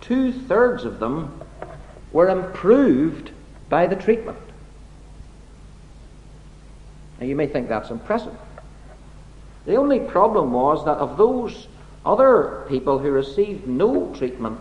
two 0.02 0.32
thirds 0.32 0.86
of 0.86 1.00
them 1.00 1.42
were 2.12 2.30
improved 2.30 3.32
by 3.70 3.88
the 3.88 3.96
treatment. 3.96 4.38
Now 7.20 7.26
you 7.26 7.36
may 7.36 7.48
think 7.48 7.68
that's 7.68 7.90
impressive. 7.90 8.36
The 9.66 9.76
only 9.76 10.00
problem 10.00 10.52
was 10.52 10.86
that 10.86 10.98
of 10.98 11.18
those 11.18 11.68
other 12.06 12.66
people 12.70 12.98
who 12.98 13.12
received 13.12 13.68
no 13.68 14.14
treatment 14.16 14.60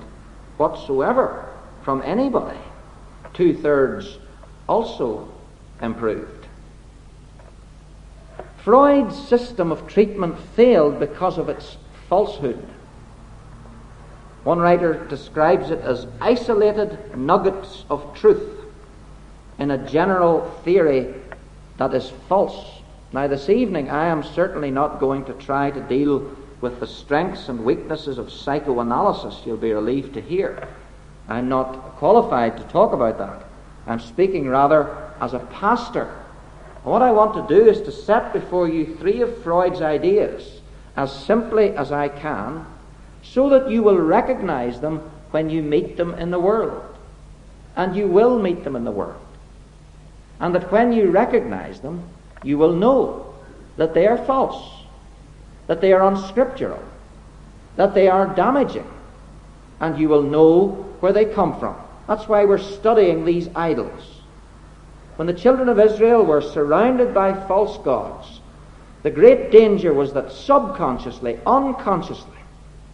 whatsoever 0.57 1.49
from 1.83 2.03
anybody, 2.03 2.59
two 3.33 3.55
thirds 3.55 4.19
also 4.69 5.29
improved. 5.81 6.47
Freud's 8.63 9.17
system 9.29 9.73
of 9.73 9.89
treatment 9.89 10.39
failed 10.55 11.01
because 11.01 11.39
of 11.39 11.49
its 11.49 11.77
falsehood. 12.09 12.63
One 14.45 14.59
writer 14.59 15.07
describes 15.07 15.71
it 15.71 15.81
as 15.81 16.07
isolated 16.21 17.17
nuggets 17.17 17.85
of 17.91 18.15
truth 18.15 18.65
in 19.59 19.71
a 19.71 19.89
general 19.89 20.51
theory 20.65 21.15
that 21.79 21.95
is 21.95 22.13
false. 22.29 22.81
Now, 23.13 23.27
this 23.27 23.49
evening, 23.49 23.89
I 23.89 24.07
am 24.07 24.23
certainly 24.23 24.71
not 24.71 25.01
going 25.01 25.25
to 25.27 25.33
try 25.35 25.71
to 25.71 25.81
deal 25.81 26.37
with 26.61 26.81
the 26.81 26.87
strengths 26.87 27.49
and 27.49 27.65
weaknesses 27.65 28.19
of 28.19 28.33
psychoanalysis, 28.33 29.43
you'll 29.47 29.57
be 29.57 29.73
relieved 29.73 30.15
to 30.15 30.21
hear. 30.21 30.69
I'm 31.29 31.49
not 31.49 31.97
qualified 31.97 32.57
to 32.57 32.65
talk 32.65 32.93
about 32.93 33.19
that. 33.19 33.48
I'm 33.88 34.00
speaking 34.00 34.47
rather 34.49 34.95
as 35.21 35.33
a 35.33 35.38
pastor. 35.38 36.14
And 36.85 36.92
what 36.92 37.02
I 37.02 37.11
want 37.11 37.35
to 37.35 37.54
do 37.54 37.68
is 37.68 37.80
to 37.83 37.92
set 37.92 38.33
before 38.33 38.68
you 38.68 38.97
three 38.97 39.23
of 39.23 39.42
Freud's 39.42 39.80
ideas 39.80 40.61
as 40.97 41.12
simply 41.12 41.71
as 41.71 41.90
I 41.90 42.09
can 42.09 42.66
so 43.23 43.49
that 43.49 43.71
you 43.71 43.83
will 43.83 43.99
recognize 43.99 44.80
them 44.80 44.99
when 45.30 45.49
you 45.50 45.62
meet 45.62 45.97
them 45.97 46.14
in 46.14 46.30
the 46.30 46.38
world. 46.38 46.83
And 47.76 47.97
you 47.97 48.09
will 48.09 48.38
meet 48.38 48.64
them 48.64 48.76
in 48.76 48.85
the 48.85 48.90
world. 48.90 49.25
And 50.40 50.54
that 50.54 50.71
when 50.71 50.92
you 50.92 51.11
recognize 51.11 51.80
them, 51.80 52.09
you 52.42 52.59
will 52.59 52.75
know 52.75 53.35
that 53.76 53.95
they 53.95 54.07
are 54.07 54.18
false, 54.18 54.83
that 55.66 55.80
they 55.80 55.92
are 55.92 56.07
unscriptural, 56.07 56.83
that 57.76 57.95
they 57.95 58.09
are 58.09 58.35
damaging, 58.35 58.88
and 59.80 59.99
you 59.99 60.09
will 60.09 60.23
know 60.23 60.68
where 61.00 61.12
they 61.12 61.25
come 61.25 61.59
from. 61.59 61.76
That's 62.09 62.27
why 62.27 62.47
we're 62.47 62.59
studying 62.59 63.25
these 63.25 63.50
idols. 63.55 64.23
When 65.17 65.27
the 65.27 65.35
children 65.35 65.69
of 65.69 65.79
Israel 65.79 66.25
were 66.25 66.41
surrounded 66.41 67.12
by 67.12 67.35
false 67.47 67.77
gods, 67.85 68.41
the 69.03 69.11
great 69.11 69.50
danger 69.50 69.93
was 69.93 70.15
that 70.15 70.33
subconsciously, 70.33 71.38
unconsciously, 71.47 72.38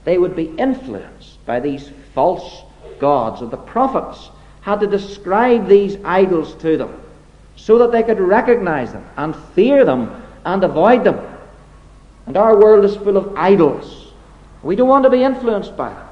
they 0.04 0.18
would 0.18 0.34
be 0.34 0.54
influenced 0.58 1.44
by 1.46 1.60
these 1.60 1.90
false 2.12 2.62
gods. 2.98 3.40
And 3.40 3.50
the 3.50 3.56
prophets 3.56 4.30
had 4.62 4.80
to 4.80 4.86
describe 4.86 5.68
these 5.68 5.96
idols 6.04 6.54
to 6.56 6.76
them 6.76 7.00
so 7.56 7.78
that 7.78 7.92
they 7.92 8.02
could 8.02 8.20
recognize 8.20 8.92
them 8.92 9.06
and 9.16 9.36
fear 9.54 9.84
them 9.84 10.22
and 10.44 10.64
avoid 10.64 11.04
them. 11.04 11.20
And 12.26 12.36
our 12.36 12.58
world 12.58 12.84
is 12.84 12.96
full 12.96 13.16
of 13.16 13.36
idols. 13.36 14.12
We 14.62 14.76
don't 14.76 14.88
want 14.88 15.04
to 15.04 15.10
be 15.10 15.22
influenced 15.22 15.76
by 15.76 15.90
them 15.90 16.08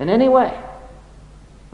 in 0.00 0.10
any 0.10 0.28
way. 0.28 0.60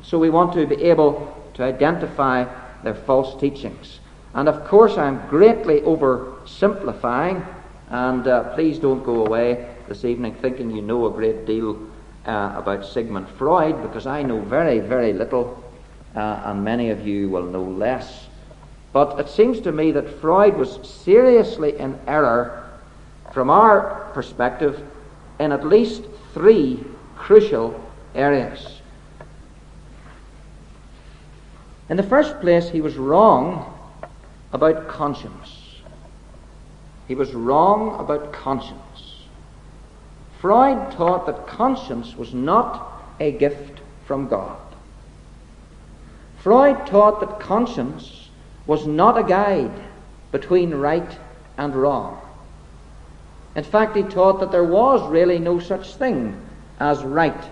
So 0.02 0.18
we 0.18 0.30
want 0.30 0.52
to 0.54 0.66
be 0.66 0.82
able 0.84 1.36
to 1.54 1.62
identify 1.62 2.46
their 2.82 2.94
false 2.94 3.38
teachings. 3.40 4.00
And 4.34 4.48
of 4.48 4.64
course, 4.66 4.96
I'm 4.96 5.26
greatly 5.28 5.80
oversimplifying, 5.80 7.44
and 7.90 8.26
uh, 8.26 8.54
please 8.54 8.78
don't 8.78 9.04
go 9.04 9.26
away 9.26 9.68
this 9.88 10.04
evening 10.04 10.34
thinking 10.34 10.70
you 10.70 10.82
know 10.82 11.06
a 11.06 11.10
great 11.10 11.46
deal 11.46 11.78
uh, 12.26 12.54
about 12.56 12.86
Sigmund 12.86 13.28
Freud, 13.28 13.82
because 13.82 14.06
I 14.06 14.22
know 14.22 14.40
very, 14.40 14.78
very 14.78 15.12
little, 15.12 15.62
uh, 16.14 16.42
and 16.44 16.64
many 16.64 16.90
of 16.90 17.06
you 17.06 17.28
will 17.28 17.44
know 17.44 17.64
less. 17.64 18.26
But 18.92 19.18
it 19.18 19.28
seems 19.28 19.60
to 19.60 19.72
me 19.72 19.92
that 19.92 20.20
Freud 20.20 20.56
was 20.56 20.78
seriously 20.88 21.78
in 21.78 21.98
error 22.06 22.68
from 23.32 23.50
our 23.50 24.10
perspective 24.14 24.80
in 25.38 25.52
at 25.52 25.64
least 25.64 26.02
three 26.34 26.84
crucial 27.16 27.80
areas. 28.14 28.79
In 31.90 31.96
the 31.96 32.05
first 32.05 32.40
place, 32.40 32.68
he 32.68 32.81
was 32.81 32.96
wrong 32.96 33.74
about 34.53 34.87
conscience. 34.87 35.81
He 37.09 37.16
was 37.16 37.35
wrong 37.35 37.98
about 37.98 38.33
conscience. 38.33 39.24
Freud 40.40 40.92
taught 40.92 41.26
that 41.26 41.48
conscience 41.48 42.14
was 42.14 42.33
not 42.33 43.03
a 43.18 43.33
gift 43.33 43.81
from 44.07 44.29
God. 44.29 44.61
Freud 46.38 46.87
taught 46.87 47.18
that 47.18 47.40
conscience 47.40 48.29
was 48.68 48.87
not 48.87 49.18
a 49.18 49.24
guide 49.24 49.83
between 50.31 50.70
right 50.72 51.18
and 51.59 51.74
wrong. 51.74 52.20
In 53.57 53.64
fact, 53.64 53.96
he 53.96 54.05
taught 54.05 54.38
that 54.38 54.53
there 54.53 54.62
was 54.62 55.11
really 55.11 55.40
no 55.40 55.59
such 55.59 55.96
thing 55.96 56.40
as 56.79 57.03
right 57.03 57.44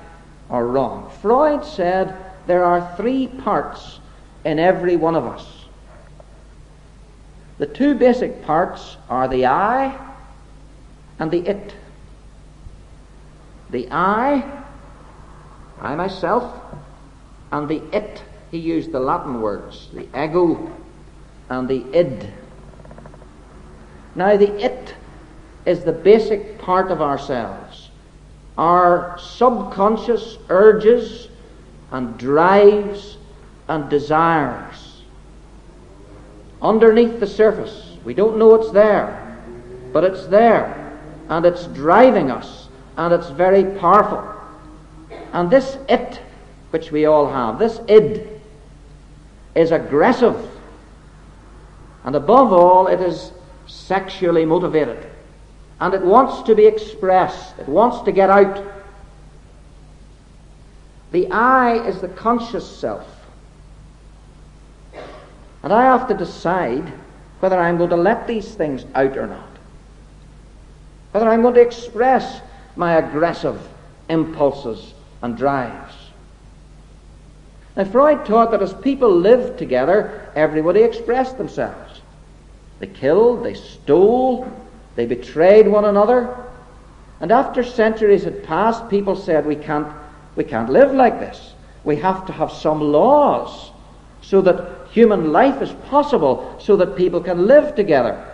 or 0.49 0.69
wrong. 0.69 1.11
Freud 1.21 1.65
said 1.65 2.17
there 2.47 2.65
are 2.65 2.95
three 2.97 3.27
parts 3.27 3.99
in 4.45 4.59
every 4.59 4.97
one 4.97 5.17
of 5.17 5.27
us. 5.27 5.65
The 7.59 7.67
two 7.67 7.95
basic 7.95 8.45
parts 8.45 8.97
are 9.09 9.29
the 9.29 9.47
I 9.47 9.99
and 11.19 11.31
the 11.31 11.41
it. 11.41 11.75
The 13.71 13.89
I, 13.91 14.43
I 15.81 15.95
myself, 15.95 16.55
and 17.53 17.69
the 17.69 17.83
it. 17.95 18.23
He 18.51 18.59
used 18.59 18.93
the 18.93 19.01
Latin 19.01 19.43
words, 19.43 19.89
the 19.93 20.07
ego 20.15 20.73
and 21.51 21.69
the 21.69 21.85
id. 21.93 22.33
Now, 24.15 24.37
the 24.37 24.53
it 24.65 24.95
is 25.67 25.85
the 25.85 25.93
basic 25.93 26.59
part 26.59 26.91
of 26.91 27.03
ourselves. 27.03 27.91
Our 28.57 29.19
subconscious 29.19 30.39
urges 30.49 31.29
and 31.93 32.17
drives 32.17 33.18
and 33.69 33.89
desires. 33.89 35.03
Underneath 36.61 37.21
the 37.21 37.27
surface, 37.27 37.97
we 38.05 38.15
don't 38.15 38.39
know 38.39 38.55
it's 38.55 38.71
there, 38.71 39.39
but 39.93 40.05
it's 40.05 40.27
there, 40.27 40.97
and 41.29 41.47
it's 41.47 41.67
driving 41.69 42.31
us, 42.31 42.69
and 42.97 43.13
it's 43.15 43.31
very 43.31 43.65
powerful. 43.79 44.25
And 45.33 45.51
this 45.51 45.79
it, 45.89 46.21
which 46.71 46.91
we 46.91 47.07
all 47.07 47.31
have, 47.31 47.59
this 47.59 47.81
id, 47.89 48.27
is 49.55 49.71
aggressive 49.71 50.49
and 52.09 52.17
above 52.17 52.55
all, 52.55 52.87
it 52.87 53.03
is 53.03 53.33
sexually 53.67 54.47
motivated. 54.47 55.11
And 55.79 55.93
it 55.93 56.01
wants 56.01 56.43
to 56.47 56.55
be 56.55 56.65
expressed, 56.65 57.59
it 57.59 57.69
wants 57.69 58.01
to 58.07 58.13
get 58.13 58.31
out. 58.31 58.65
The 61.13 61.31
I 61.31 61.87
is 61.87 62.01
the 62.01 62.09
conscious 62.09 62.67
self. 62.67 63.18
And 65.63 65.73
I 65.73 65.83
have 65.83 66.09
to 66.09 66.15
decide 66.15 66.93
whether 67.41 67.59
I'm 67.59 67.79
going 67.79 67.91
to 67.91 67.97
let 67.97 68.27
these 68.27 68.55
things 68.55 68.85
out 68.95 69.17
or 69.17 69.27
not. 69.27 69.49
Whether 71.13 71.29
I'm 71.29 71.43
going 71.43 71.55
to 71.55 71.61
express 71.61 72.41
my 72.77 72.95
aggressive 72.95 73.61
impulses 74.09 74.95
and 75.23 75.37
drives. 75.37 75.95
Now, 77.77 77.85
Freud 77.85 78.27
taught 78.27 78.51
that 78.51 78.63
as 78.63 78.75
people 78.75 79.11
lived 79.11 79.59
together, 79.59 80.31
everybody 80.35 80.83
expressed 80.83 81.39
themselves. 81.39 82.01
They 82.81 82.87
killed, 82.87 83.45
they 83.45 83.55
stole, 83.55 84.51
they 84.97 85.07
betrayed 85.07 85.67
one 85.67 85.85
another. 85.85 86.37
And 87.21 87.33
after 87.33 87.65
centuries 87.65 88.25
had 88.25 88.45
passed, 88.45 88.89
people 88.89 89.17
said, 89.17 89.47
we 89.47 89.57
can't, 89.57 89.89
we 90.37 90.45
can't 90.45 90.71
live 90.71 90.93
like 90.93 91.19
this. 91.19 91.55
We 91.85 91.97
have 91.97 92.27
to 92.27 92.33
have 92.33 92.53
some 92.53 92.81
laws 92.81 93.71
so 94.23 94.41
that 94.43 94.78
human 94.91 95.33
life 95.33 95.63
is 95.63 95.73
possible, 95.89 96.57
so 96.61 96.77
that 96.77 96.97
people 96.97 97.21
can 97.21 97.47
live 97.47 97.75
together. 97.75 98.25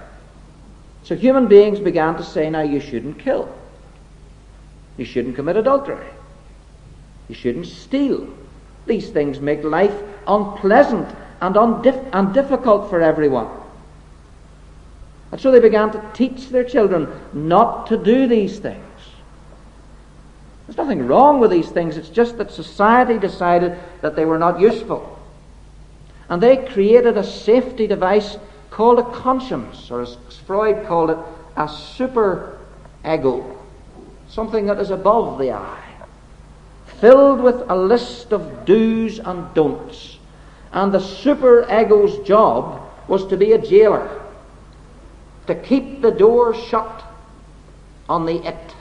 So 1.03 1.15
human 1.15 1.49
beings 1.49 1.81
began 1.81 2.17
to 2.17 2.23
say, 2.23 2.49
now 2.49 2.63
you 2.63 2.81
shouldn't 2.81 3.19
kill. 3.19 3.55
You 4.97 5.05
shouldn't 5.05 5.37
commit 5.37 5.57
adultery. 5.57 6.07
You 7.29 7.35
shouldn't 7.35 7.67
steal. 7.67 8.29
These 8.87 9.11
things 9.11 9.41
make 9.41 9.65
life 9.65 9.95
unpleasant 10.27 11.09
and, 11.41 11.55
undif- 11.57 12.09
and 12.13 12.33
difficult 12.33 12.89
for 12.89 13.01
everyone. 13.01 13.49
And 15.33 15.41
so 15.41 15.51
they 15.51 15.61
began 15.61 15.91
to 15.93 16.11
teach 16.15 16.51
their 16.51 16.65
children 16.65 17.09
not 17.33 17.89
to 17.89 17.97
do 17.97 18.27
these 18.27 18.59
things. 18.59 18.85
There's 20.67 20.77
nothing 20.77 21.07
wrong 21.07 21.41
with 21.41 21.51
these 21.51 21.69
things, 21.69 21.97
it's 21.97 22.09
just 22.09 22.39
that 22.39 22.51
society 22.51 23.19
decided 23.19 23.79
that 24.01 24.17
they 24.17 24.25
were 24.25 24.39
not 24.39 24.61
useful. 24.61 25.14
And 26.29 26.43
they 26.43 26.57
created 26.57 27.17
a 27.17 27.25
safety 27.25 27.87
device 27.87 28.37
called 28.71 28.99
a 28.99 29.11
conscience, 29.11 29.91
or 29.91 30.03
as 30.03 30.17
Freud 30.47 30.87
called 30.87 31.11
it, 31.11 31.19
a 31.57 31.69
super 31.69 32.59
ego, 33.05 33.59
something 34.29 34.67
that 34.67 34.81
is 34.81 34.91
above 34.91 35.39
the 35.39 35.53
I, 35.53 35.81
filled 37.01 37.41
with 37.41 37.63
a 37.69 37.77
list 37.77 38.33
of 38.33 38.65
do's 38.65 39.19
and 39.19 39.53
don'ts. 39.55 40.19
And 40.73 40.93
the 40.93 40.99
super 40.99 41.63
ego's 41.71 42.27
job 42.27 42.81
was 43.07 43.27
to 43.29 43.37
be 43.37 43.53
a 43.53 43.59
jailer, 43.59 44.23
to 45.47 45.55
keep 45.55 46.01
the 46.01 46.11
door 46.11 46.55
shut 46.55 47.05
on 48.09 48.27
the 48.27 48.45
it. 48.47 48.75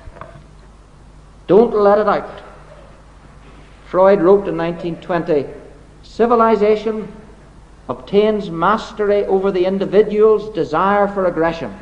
Don't 1.45 1.75
let 1.75 1.99
it 1.99 2.07
out. 2.07 2.41
Freud 3.85 4.21
wrote 4.21 4.47
in 4.47 4.57
1920 4.57 5.45
civilization 6.01 7.11
obtains 7.89 8.49
mastery 8.49 9.25
over 9.25 9.51
the 9.51 9.65
individual's 9.65 10.53
desire 10.55 11.07
for 11.07 11.25
aggression 11.25 11.77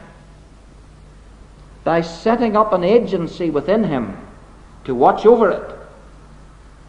by 1.84 2.02
setting 2.02 2.56
up 2.56 2.74
an 2.74 2.84
agency 2.84 3.50
within 3.50 3.84
him 3.84 4.18
to 4.84 4.96
watch 4.96 5.26
over 5.26 5.50
it, 5.52 5.78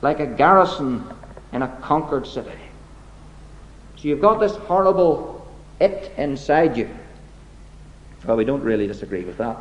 like 0.00 0.20
a 0.20 0.26
garrison 0.26 1.04
in 1.52 1.62
a 1.62 1.68
conquered 1.82 2.26
city. 2.26 2.50
So 3.96 4.08
you've 4.08 4.20
got 4.20 4.40
this 4.40 4.56
horrible 4.56 5.46
it 5.80 6.12
inside 6.16 6.76
you. 6.76 6.88
Well, 8.26 8.36
we 8.36 8.44
don't 8.44 8.62
really 8.62 8.86
disagree 8.86 9.24
with 9.24 9.38
that. 9.38 9.56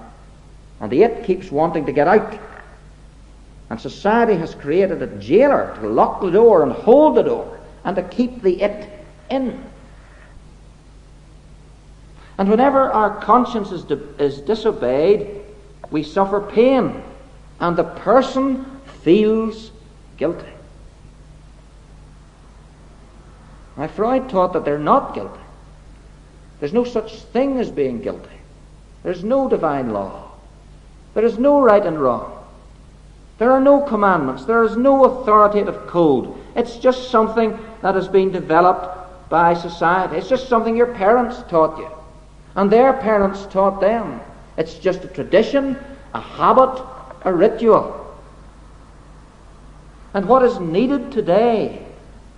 And 0.80 0.92
the 0.92 1.04
it 1.04 1.26
keeps 1.26 1.52
wanting 1.52 1.86
to 1.86 1.92
get 1.92 2.08
out. 2.08 2.38
And 3.70 3.80
society 3.80 4.36
has 4.36 4.54
created 4.54 5.02
a 5.02 5.08
jailer 5.18 5.76
to 5.80 5.88
lock 5.88 6.22
the 6.22 6.32
door 6.32 6.64
and 6.64 6.72
hold 6.72 7.16
the 7.16 7.24
door 7.24 7.60
and 7.84 7.96
to 7.96 8.04
keep 8.04 8.42
the 8.42 8.62
it 8.62 8.91
in. 9.32 9.64
And 12.38 12.50
whenever 12.50 12.92
our 12.92 13.22
conscience 13.22 13.72
is, 13.72 13.84
di- 13.84 14.00
is 14.20 14.42
disobeyed, 14.42 15.42
we 15.90 16.04
suffer 16.04 16.42
pain, 16.42 17.04
and 17.60 17.76
the 17.76 17.84
person 17.84 18.66
feels 19.04 19.72
guilty. 20.18 20.48
Now, 23.78 23.88
Freud 23.88 24.30
taught 24.30 24.54
that 24.54 24.66
they're 24.66 24.80
not 24.80 25.14
guilty. 25.14 25.40
There's 26.60 26.74
no 26.74 26.84
such 26.84 27.16
thing 27.16 27.58
as 27.58 27.72
being 27.72 28.02
guilty. 28.02 28.30
There's 29.04 29.24
no 29.24 29.50
divine 29.50 29.92
law. 29.92 30.32
There 31.14 31.26
is 31.26 31.40
no 31.40 31.62
right 31.62 31.86
and 31.86 32.00
wrong. 32.00 32.38
There 33.40 33.52
are 33.52 33.60
no 33.60 33.82
commandments. 33.82 34.46
There 34.46 34.64
is 34.64 34.78
no 34.78 35.06
authoritative 35.06 35.88
code. 35.88 36.34
It's 36.56 36.78
just 36.78 37.10
something 37.10 37.58
that 37.82 37.96
has 37.96 38.08
been 38.08 38.32
developed 38.32 39.01
by 39.32 39.56
society. 39.56 40.18
It's 40.18 40.30
just 40.30 40.50
something 40.50 40.76
your 40.76 40.94
parents 40.94 41.42
taught 41.50 41.80
you. 41.80 41.90
And 42.56 42.70
their 42.70 42.94
parents 42.94 43.48
taught 43.50 43.80
them. 43.80 44.20
It's 44.58 44.76
just 44.76 45.06
a 45.06 45.08
tradition, 45.08 45.78
a 46.14 46.20
habit, 46.20 46.84
a 47.24 47.34
ritual. 47.34 47.98
And 50.14 50.28
what 50.28 50.44
is 50.44 50.60
needed 50.60 51.14
today, 51.14 51.84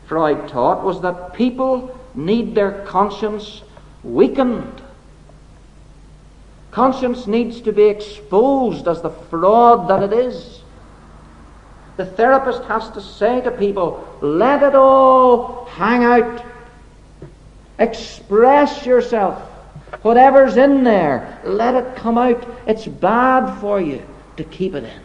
Freud 0.07 0.47
taught, 0.47 0.83
was 0.83 1.01
that 1.01 1.33
people 1.33 1.99
need 2.13 2.53
their 2.53 2.85
conscience 2.85 3.63
weakened. 4.03 4.81
Conscience 6.69 7.25
needs 7.25 7.59
to 7.61 7.71
be 7.71 7.85
exposed 7.85 8.87
as 8.87 9.01
the 9.01 9.09
fraud 9.09 9.89
that 9.89 10.03
it 10.03 10.13
is. 10.13 10.61
The 11.97 12.05
therapist 12.05 12.63
has 12.65 12.89
to 12.91 13.01
say 13.01 13.41
to 13.41 13.49
people, 13.49 14.07
let 14.21 14.61
it 14.61 14.75
all 14.75 15.65
hang 15.65 16.03
out. 16.03 16.52
Express 17.79 18.85
yourself. 18.85 19.41
Whatever's 20.01 20.57
in 20.57 20.83
there, 20.83 21.39
let 21.43 21.75
it 21.75 21.95
come 21.95 22.17
out. 22.17 22.47
It's 22.67 22.87
bad 22.87 23.59
for 23.59 23.79
you 23.79 24.03
to 24.37 24.43
keep 24.43 24.75
it 24.75 24.83
in. 24.83 25.01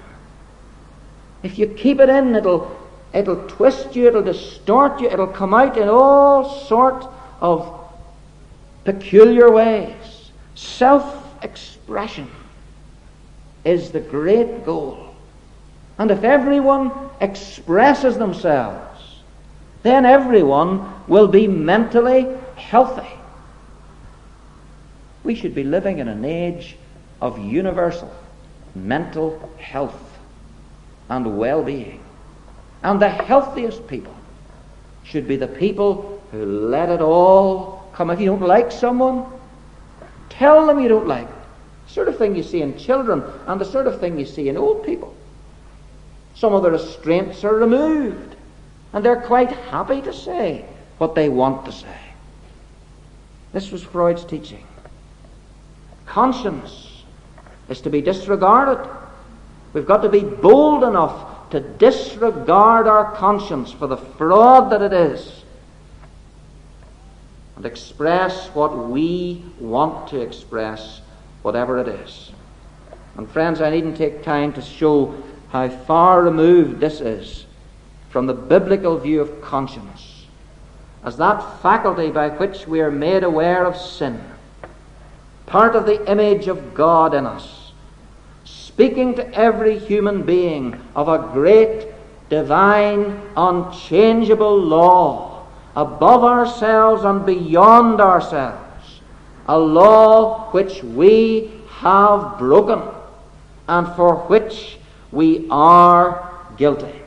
If 1.42 1.58
you 1.58 1.66
keep 1.68 2.00
it 2.00 2.08
in, 2.08 2.34
it'll, 2.34 2.76
it'll 3.12 3.46
twist 3.48 3.94
you, 3.94 4.08
it'll 4.08 4.22
distort 4.22 5.00
you, 5.00 5.08
it'll 5.08 5.26
come 5.26 5.54
out 5.54 5.76
in 5.76 5.88
all 5.88 6.64
sorts 6.66 7.06
of 7.40 7.78
peculiar 8.84 9.50
ways. 9.50 10.30
Self 10.54 11.44
expression 11.44 12.28
is 13.64 13.90
the 13.90 14.00
great 14.00 14.64
goal. 14.64 15.14
And 15.98 16.10
if 16.10 16.24
everyone 16.24 16.92
expresses 17.20 18.16
themselves, 18.16 19.20
then 19.82 20.04
everyone 20.04 20.92
will 21.06 21.28
be 21.28 21.46
mentally 21.46 22.26
healthy. 22.58 23.08
We 25.24 25.34
should 25.34 25.54
be 25.54 25.64
living 25.64 25.98
in 25.98 26.08
an 26.08 26.24
age 26.24 26.76
of 27.20 27.38
universal 27.38 28.12
mental 28.74 29.50
health 29.58 30.18
and 31.08 31.38
well 31.38 31.62
being. 31.62 32.00
And 32.82 33.00
the 33.00 33.08
healthiest 33.08 33.86
people 33.88 34.14
should 35.04 35.26
be 35.26 35.36
the 35.36 35.48
people 35.48 36.22
who 36.30 36.44
let 36.44 36.90
it 36.90 37.00
all 37.00 37.90
come. 37.94 38.10
If 38.10 38.20
you 38.20 38.26
don't 38.26 38.42
like 38.42 38.70
someone, 38.70 39.26
tell 40.28 40.66
them 40.66 40.80
you 40.80 40.88
don't 40.88 41.08
like 41.08 41.28
it. 41.28 41.34
The 41.86 41.92
sort 41.92 42.08
of 42.08 42.18
thing 42.18 42.36
you 42.36 42.42
see 42.42 42.62
in 42.62 42.78
children 42.78 43.22
and 43.46 43.60
the 43.60 43.64
sort 43.64 43.86
of 43.86 43.98
thing 44.00 44.18
you 44.18 44.26
see 44.26 44.48
in 44.48 44.56
old 44.56 44.84
people. 44.84 45.14
Some 46.34 46.54
of 46.54 46.62
the 46.62 46.70
restraints 46.70 47.42
are 47.42 47.54
removed, 47.54 48.36
and 48.92 49.04
they're 49.04 49.22
quite 49.22 49.50
happy 49.50 50.00
to 50.02 50.12
say 50.12 50.64
what 50.98 51.14
they 51.14 51.28
want 51.28 51.64
to 51.66 51.72
say. 51.72 52.07
This 53.52 53.70
was 53.70 53.82
Freud's 53.82 54.24
teaching. 54.24 54.64
Conscience 56.06 57.02
is 57.68 57.80
to 57.82 57.90
be 57.90 58.00
disregarded. 58.00 58.88
We've 59.72 59.86
got 59.86 60.02
to 60.02 60.08
be 60.08 60.20
bold 60.20 60.84
enough 60.84 61.50
to 61.50 61.60
disregard 61.60 62.86
our 62.86 63.12
conscience 63.16 63.72
for 63.72 63.86
the 63.86 63.96
fraud 63.96 64.70
that 64.72 64.82
it 64.82 64.92
is 64.92 65.44
and 67.56 67.66
express 67.66 68.48
what 68.48 68.88
we 68.88 69.44
want 69.58 70.08
to 70.08 70.20
express, 70.20 71.00
whatever 71.42 71.78
it 71.78 71.88
is. 71.88 72.30
And 73.16 73.28
friends, 73.28 73.60
I 73.60 73.70
needn't 73.70 73.96
take 73.96 74.22
time 74.22 74.52
to 74.52 74.62
show 74.62 75.14
how 75.50 75.68
far 75.68 76.22
removed 76.22 76.78
this 76.78 77.00
is 77.00 77.46
from 78.10 78.26
the 78.26 78.34
biblical 78.34 78.96
view 78.98 79.20
of 79.20 79.42
conscience 79.42 80.07
as 81.04 81.16
that 81.16 81.62
faculty 81.62 82.10
by 82.10 82.28
which 82.28 82.66
we 82.66 82.80
are 82.80 82.90
made 82.90 83.24
aware 83.24 83.64
of 83.64 83.76
sin 83.76 84.20
part 85.48 85.74
of 85.74 85.86
the 85.86 86.10
image 86.10 86.46
of 86.46 86.74
God 86.74 87.14
in 87.14 87.26
us, 87.26 87.72
speaking 88.44 89.14
to 89.14 89.34
every 89.34 89.78
human 89.78 90.22
being 90.22 90.78
of 90.94 91.08
a 91.08 91.32
great, 91.32 91.88
divine, 92.28 93.20
unchangeable 93.36 94.58
law, 94.58 95.46
above 95.74 96.22
ourselves 96.22 97.04
and 97.04 97.24
beyond 97.24 98.00
ourselves, 98.00 99.00
a 99.48 99.58
law 99.58 100.50
which 100.50 100.82
we 100.82 101.50
have 101.68 102.38
broken 102.38 102.82
and 103.68 103.86
for 103.96 104.16
which 104.26 104.76
we 105.10 105.46
are 105.50 106.30
guilty. 106.58 107.00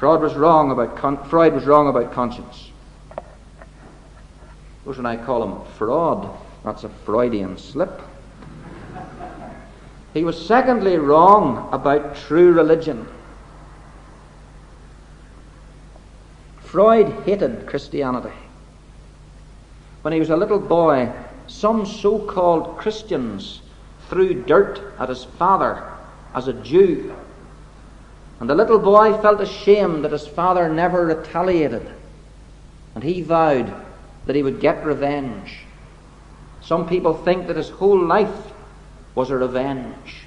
Freud 0.00 0.22
was 0.22 0.32
wrong 0.32 0.70
about, 0.70 0.96
con- 0.96 1.22
Freud 1.24 1.52
was 1.52 1.66
wrong 1.66 1.86
about 1.86 2.14
conscience. 2.14 2.70
Those 4.86 4.96
when 4.96 5.04
I 5.04 5.22
call 5.22 5.42
him 5.42 5.72
fraud, 5.74 6.26
that's 6.64 6.84
a 6.84 6.88
Freudian 6.88 7.58
slip. 7.58 8.00
He 10.14 10.24
was 10.24 10.46
secondly 10.46 10.96
wrong 10.96 11.68
about 11.70 12.16
true 12.16 12.50
religion. 12.50 13.06
Freud 16.62 17.12
hated 17.26 17.66
Christianity. 17.66 18.34
When 20.00 20.14
he 20.14 20.18
was 20.18 20.30
a 20.30 20.36
little 20.36 20.60
boy, 20.60 21.12
some 21.46 21.84
so 21.84 22.18
called 22.20 22.78
Christians 22.78 23.60
threw 24.08 24.32
dirt 24.44 24.80
at 24.98 25.10
his 25.10 25.24
father 25.24 25.92
as 26.34 26.48
a 26.48 26.54
Jew. 26.54 27.14
And 28.40 28.48
the 28.48 28.54
little 28.54 28.78
boy 28.78 29.16
felt 29.20 29.40
ashamed 29.40 30.04
that 30.04 30.12
his 30.12 30.26
father 30.26 30.68
never 30.68 31.04
retaliated. 31.04 31.86
And 32.94 33.04
he 33.04 33.22
vowed 33.22 33.72
that 34.26 34.34
he 34.34 34.42
would 34.42 34.60
get 34.60 34.84
revenge. 34.84 35.60
Some 36.62 36.88
people 36.88 37.14
think 37.14 37.46
that 37.46 37.56
his 37.56 37.68
whole 37.68 38.02
life 38.02 38.52
was 39.14 39.30
a 39.30 39.36
revenge. 39.36 40.24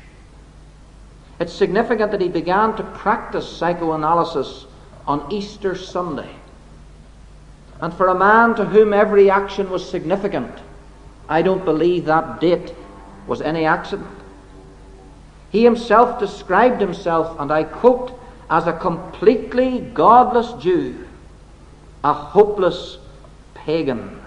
It's 1.39 1.53
significant 1.53 2.11
that 2.11 2.21
he 2.21 2.29
began 2.29 2.75
to 2.75 2.83
practice 2.83 3.57
psychoanalysis 3.57 4.65
on 5.07 5.31
Easter 5.31 5.75
Sunday. 5.75 6.29
And 7.81 7.93
for 7.93 8.07
a 8.07 8.17
man 8.17 8.55
to 8.55 8.65
whom 8.65 8.93
every 8.93 9.29
action 9.29 9.69
was 9.69 9.89
significant, 9.89 10.53
I 11.27 11.41
don't 11.41 11.65
believe 11.65 12.05
that 12.05 12.39
date 12.39 12.73
was 13.27 13.41
any 13.41 13.65
accident. 13.65 14.07
He 15.53 15.63
himself 15.63 16.19
described 16.19 16.81
himself, 16.81 17.39
and 17.39 17.51
I 17.51 17.63
quote, 17.63 18.19
as 18.49 18.65
a 18.65 18.73
completely 18.73 19.81
godless 19.81 20.51
Jew, 20.53 21.05
a 22.03 22.11
hopeless 22.11 22.97
pagan. 23.53 24.19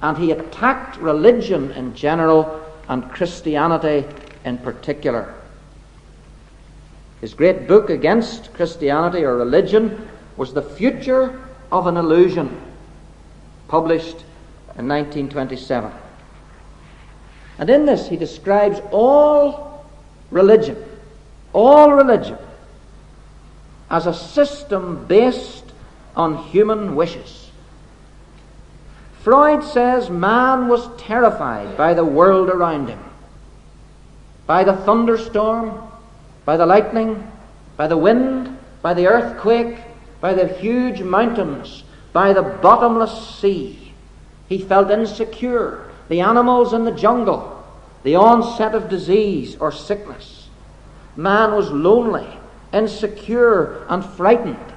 And 0.00 0.16
he 0.16 0.30
attacked 0.30 0.98
religion 0.98 1.72
in 1.72 1.96
general 1.96 2.64
and 2.88 3.10
Christianity 3.10 4.06
in 4.44 4.58
particular. 4.58 5.34
His 7.20 7.34
great 7.34 7.66
book 7.66 7.90
against 7.90 8.54
Christianity 8.54 9.24
or 9.24 9.36
religion 9.36 10.08
was 10.36 10.54
The 10.54 10.62
Future 10.62 11.40
of 11.72 11.88
an 11.88 11.96
Illusion, 11.96 12.56
published 13.66 14.22
in 14.78 14.86
1927. 14.86 15.90
And 17.58 17.68
in 17.68 17.84
this, 17.84 18.08
he 18.08 18.16
describes 18.16 18.80
all 18.92 19.69
religion, 20.30 20.76
all 21.52 21.92
religion, 21.92 22.38
as 23.90 24.06
a 24.06 24.14
system 24.14 25.04
based 25.06 25.64
on 26.16 26.36
human 26.44 26.94
wishes. 26.94 27.50
Freud 29.22 29.62
says 29.62 30.08
man 30.08 30.68
was 30.68 30.88
terrified 30.96 31.76
by 31.76 31.92
the 31.92 32.04
world 32.04 32.48
around 32.48 32.88
him, 32.88 33.00
by 34.46 34.64
the 34.64 34.76
thunderstorm, 34.76 35.90
by 36.44 36.56
the 36.56 36.66
lightning, 36.66 37.30
by 37.76 37.86
the 37.86 37.96
wind, 37.96 38.56
by 38.82 38.94
the 38.94 39.06
earthquake, 39.06 39.78
by 40.20 40.32
the 40.34 40.46
huge 40.46 41.02
mountains, 41.02 41.84
by 42.12 42.32
the 42.32 42.42
bottomless 42.42 43.36
sea. 43.38 43.92
He 44.48 44.58
felt 44.58 44.90
insecure. 44.90 45.90
The 46.08 46.20
animals 46.20 46.72
in 46.72 46.84
the 46.84 46.92
jungle, 46.92 47.59
the 48.02 48.16
onset 48.16 48.74
of 48.74 48.88
disease 48.88 49.56
or 49.56 49.72
sickness. 49.72 50.48
Man 51.16 51.52
was 51.52 51.70
lonely, 51.70 52.26
insecure, 52.72 53.84
and 53.88 54.04
frightened, 54.04 54.72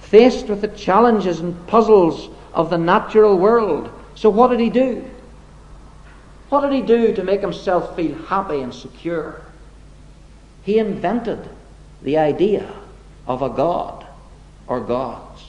faced 0.00 0.46
with 0.46 0.60
the 0.60 0.68
challenges 0.68 1.40
and 1.40 1.66
puzzles 1.66 2.30
of 2.52 2.70
the 2.70 2.78
natural 2.78 3.38
world. 3.38 3.90
So, 4.14 4.30
what 4.30 4.48
did 4.48 4.60
he 4.60 4.70
do? 4.70 5.04
What 6.48 6.62
did 6.62 6.72
he 6.72 6.82
do 6.82 7.14
to 7.14 7.24
make 7.24 7.40
himself 7.40 7.94
feel 7.96 8.14
happy 8.24 8.60
and 8.60 8.72
secure? 8.72 9.42
He 10.62 10.78
invented 10.78 11.48
the 12.02 12.18
idea 12.18 12.72
of 13.26 13.42
a 13.42 13.48
God 13.48 14.06
or 14.66 14.80
gods. 14.80 15.44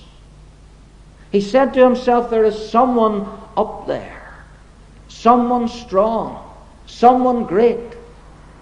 He 1.31 1.41
said 1.41 1.73
to 1.73 1.83
himself, 1.83 2.29
There 2.29 2.45
is 2.45 2.69
someone 2.69 3.27
up 3.55 3.87
there, 3.87 4.43
someone 5.07 5.67
strong, 5.67 6.46
someone 6.87 7.45
great, 7.45 7.95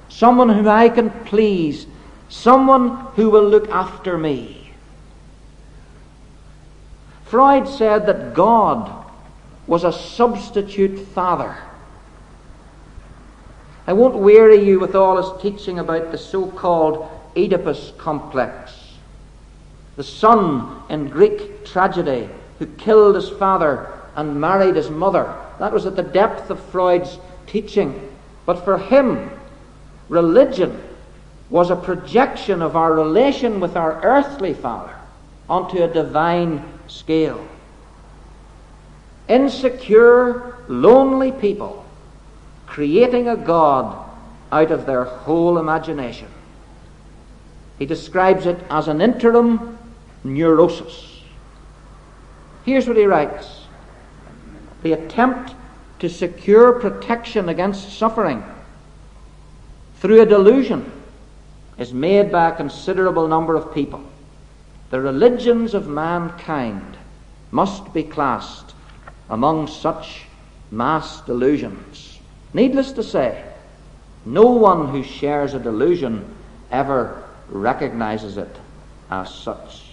someone 0.09 0.49
whom 0.49 0.67
I 0.67 0.89
can 0.89 1.09
please, 1.25 1.87
someone 2.27 2.89
who 3.15 3.29
will 3.29 3.47
look 3.47 3.69
after 3.69 4.17
me. 4.17 4.73
Freud 7.23 7.67
said 7.67 8.05
that 8.05 8.33
God 8.33 9.05
was 9.65 9.83
a 9.83 9.93
substitute 9.93 10.99
father 11.07 11.55
I 13.87 13.93
won't 13.93 14.15
weary 14.15 14.65
you 14.65 14.79
with 14.79 14.95
all 14.95 15.17
his 15.17 15.41
teaching 15.41 15.77
about 15.77 16.11
the 16.11 16.17
so 16.17 16.47
called 16.47 17.07
Oedipus 17.37 17.93
complex. 17.97 18.73
The 19.95 20.03
son 20.03 20.81
in 20.89 21.09
Greek 21.09 21.65
tragedy 21.65 22.27
who 22.57 22.65
killed 22.65 23.15
his 23.15 23.29
father 23.29 23.93
and 24.15 24.41
married 24.41 24.75
his 24.75 24.89
mother. 24.89 25.35
That 25.59 25.71
was 25.71 25.85
at 25.85 25.95
the 25.95 26.03
depth 26.03 26.49
of 26.49 26.59
Freud's 26.71 27.19
teaching. 27.45 28.11
But 28.45 28.63
for 28.63 28.77
him, 28.77 29.31
religion 30.09 30.81
was 31.49 31.69
a 31.69 31.75
projection 31.75 32.61
of 32.61 32.75
our 32.75 32.93
relation 32.93 33.59
with 33.59 33.75
our 33.75 34.01
earthly 34.03 34.53
father 34.53 34.95
onto 35.49 35.81
a 35.81 35.87
divine 35.87 36.63
scale. 36.87 37.47
Insecure, 39.27 40.57
lonely 40.67 41.31
people 41.31 41.85
creating 42.67 43.29
a 43.29 43.37
God 43.37 44.05
out 44.51 44.71
of 44.71 44.85
their 44.85 45.05
whole 45.05 45.57
imagination. 45.57 46.27
He 47.79 47.85
describes 47.85 48.45
it 48.45 48.57
as 48.69 48.87
an 48.87 49.01
interim 49.01 49.77
neurosis. 50.23 51.21
Here's 52.65 52.87
what 52.87 52.97
he 52.97 53.05
writes 53.05 53.61
The 54.83 54.93
attempt 54.93 55.54
to 55.99 56.09
secure 56.09 56.79
protection 56.79 57.49
against 57.49 57.97
suffering 57.97 58.43
through 59.99 60.21
a 60.21 60.25
delusion 60.25 60.91
is 61.77 61.93
made 61.93 62.31
by 62.31 62.49
a 62.49 62.55
considerable 62.55 63.27
number 63.27 63.55
of 63.55 63.73
people. 63.73 64.03
The 64.89 65.01
religions 65.01 65.73
of 65.73 65.87
mankind 65.87 66.97
must 67.51 67.93
be 67.93 68.03
classed 68.03 68.73
among 69.29 69.67
such 69.67 70.25
mass 70.71 71.21
delusions. 71.21 72.19
Needless 72.53 72.91
to 72.93 73.03
say, 73.03 73.43
no 74.25 74.43
one 74.43 74.89
who 74.89 75.03
shares 75.03 75.53
a 75.53 75.59
delusion 75.59 76.25
ever 76.71 77.23
recognizes 77.49 78.37
it 78.37 78.55
as 79.09 79.33
such. 79.33 79.83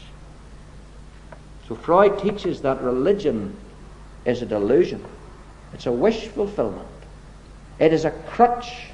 So 1.68 1.74
Freud 1.74 2.18
teaches 2.18 2.62
that 2.62 2.82
religion 2.82 3.56
is 4.24 4.42
a 4.42 4.46
delusion. 4.46 5.04
It's 5.74 5.86
a 5.86 5.92
wish 5.92 6.28
fulfillment. 6.28 6.88
It 7.78 7.92
is 7.92 8.04
a 8.04 8.10
crutch 8.10 8.86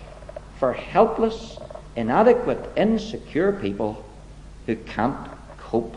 for 0.59 0.73
helpless, 0.73 1.59
inadequate, 1.97 2.71
insecure 2.77 3.53
people 3.53 4.05
who 4.67 4.77
can't 4.77 5.29
cope 5.59 5.97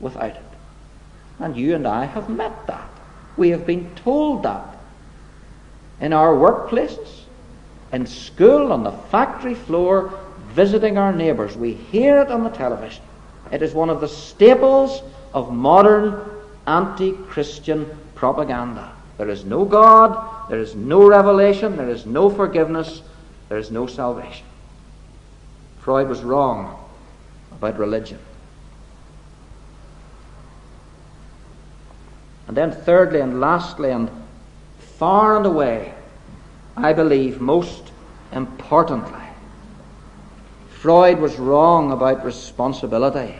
without 0.00 0.30
it. 0.30 0.42
And 1.38 1.56
you 1.56 1.74
and 1.74 1.86
I 1.86 2.04
have 2.04 2.28
met 2.28 2.66
that. 2.66 2.88
We 3.36 3.50
have 3.50 3.66
been 3.66 3.94
told 3.96 4.42
that 4.42 4.76
in 6.00 6.12
our 6.12 6.34
workplaces, 6.34 7.22
in 7.92 8.06
school, 8.06 8.72
on 8.72 8.84
the 8.84 8.92
factory 8.92 9.54
floor, 9.54 10.18
visiting 10.48 10.98
our 10.98 11.12
neighbours. 11.12 11.56
We 11.56 11.74
hear 11.74 12.18
it 12.18 12.30
on 12.30 12.44
the 12.44 12.50
television. 12.50 13.02
It 13.50 13.62
is 13.62 13.74
one 13.74 13.90
of 13.90 14.00
the 14.00 14.08
staples 14.08 15.02
of 15.32 15.52
modern 15.52 16.20
anti 16.66 17.12
Christian 17.12 17.86
propaganda. 18.14 18.92
There 19.22 19.30
is 19.30 19.44
no 19.44 19.64
God, 19.64 20.50
there 20.50 20.58
is 20.58 20.74
no 20.74 21.06
revelation, 21.06 21.76
there 21.76 21.88
is 21.88 22.04
no 22.04 22.28
forgiveness, 22.28 23.02
there 23.48 23.58
is 23.58 23.70
no 23.70 23.86
salvation. 23.86 24.44
Freud 25.78 26.08
was 26.08 26.22
wrong 26.22 26.76
about 27.52 27.78
religion. 27.78 28.18
And 32.48 32.56
then, 32.56 32.72
thirdly 32.72 33.20
and 33.20 33.40
lastly, 33.40 33.92
and 33.92 34.10
far 34.96 35.36
and 35.36 35.46
away, 35.46 35.94
I 36.76 36.92
believe, 36.92 37.40
most 37.40 37.92
importantly, 38.32 39.24
Freud 40.80 41.20
was 41.20 41.38
wrong 41.38 41.92
about 41.92 42.24
responsibility. 42.24 43.38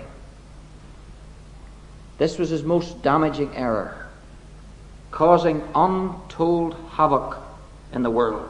This 2.18 2.38
was 2.38 2.50
his 2.50 2.62
most 2.62 3.02
damaging 3.02 3.56
error, 3.56 4.01
causing 5.12 5.62
untold 5.74 6.74
havoc 6.90 7.36
in 7.92 8.02
the 8.02 8.10
world. 8.10 8.48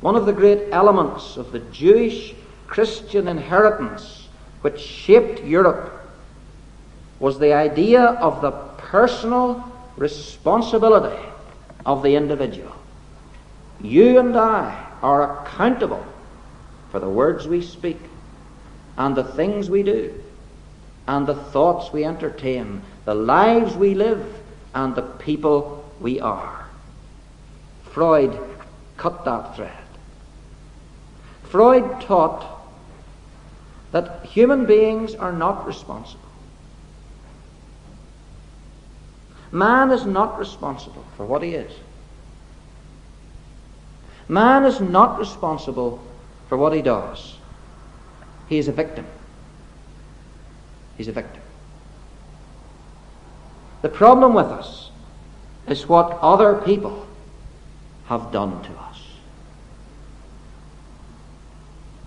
One 0.00 0.16
of 0.16 0.26
the 0.26 0.32
great 0.32 0.68
elements 0.72 1.36
of 1.36 1.52
the 1.52 1.60
Jewish 1.60 2.34
Christian 2.66 3.28
inheritance 3.28 4.28
which 4.60 4.80
shaped 4.80 5.42
Europe 5.42 5.92
was 7.18 7.38
the 7.38 7.52
idea 7.52 8.02
of 8.02 8.42
the 8.42 8.50
personal 8.50 9.64
responsibility 9.96 11.22
of 11.86 12.02
the 12.02 12.16
individual. 12.16 12.74
You 13.80 14.18
and 14.18 14.36
I 14.36 14.86
are 15.02 15.40
accountable 15.40 16.04
for 16.90 16.98
the 16.98 17.08
words 17.08 17.46
we 17.46 17.62
speak 17.62 17.98
and 18.98 19.16
the 19.16 19.24
things 19.24 19.70
we 19.70 19.82
do 19.82 20.22
and 21.06 21.26
the 21.26 21.34
thoughts 21.34 21.92
we 21.92 22.04
entertain, 22.04 22.82
the 23.04 23.14
lives 23.14 23.74
we 23.76 23.94
live 23.94 24.39
and 24.74 24.94
the 24.94 25.02
people 25.02 25.84
we 26.00 26.20
are. 26.20 26.66
Freud 27.84 28.38
cut 28.96 29.24
that 29.24 29.56
thread. 29.56 29.72
Freud 31.42 32.00
taught 32.02 32.60
that 33.92 34.24
human 34.26 34.66
beings 34.66 35.14
are 35.14 35.32
not 35.32 35.66
responsible. 35.66 36.20
Man 39.52 39.90
is 39.90 40.06
not 40.06 40.38
responsible 40.38 41.04
for 41.16 41.26
what 41.26 41.42
he 41.42 41.54
is. 41.54 41.72
Man 44.28 44.64
is 44.64 44.80
not 44.80 45.18
responsible 45.18 46.00
for 46.48 46.56
what 46.56 46.72
he 46.72 46.82
does. 46.82 47.36
He 48.48 48.58
is 48.58 48.68
a 48.68 48.72
victim. 48.72 49.06
He's 50.96 51.08
a 51.08 51.12
victim. 51.12 51.39
The 53.82 53.88
problem 53.88 54.34
with 54.34 54.46
us 54.46 54.90
is 55.66 55.88
what 55.88 56.18
other 56.20 56.54
people 56.54 57.06
have 58.06 58.32
done 58.32 58.62
to 58.62 58.72
us. 58.72 59.02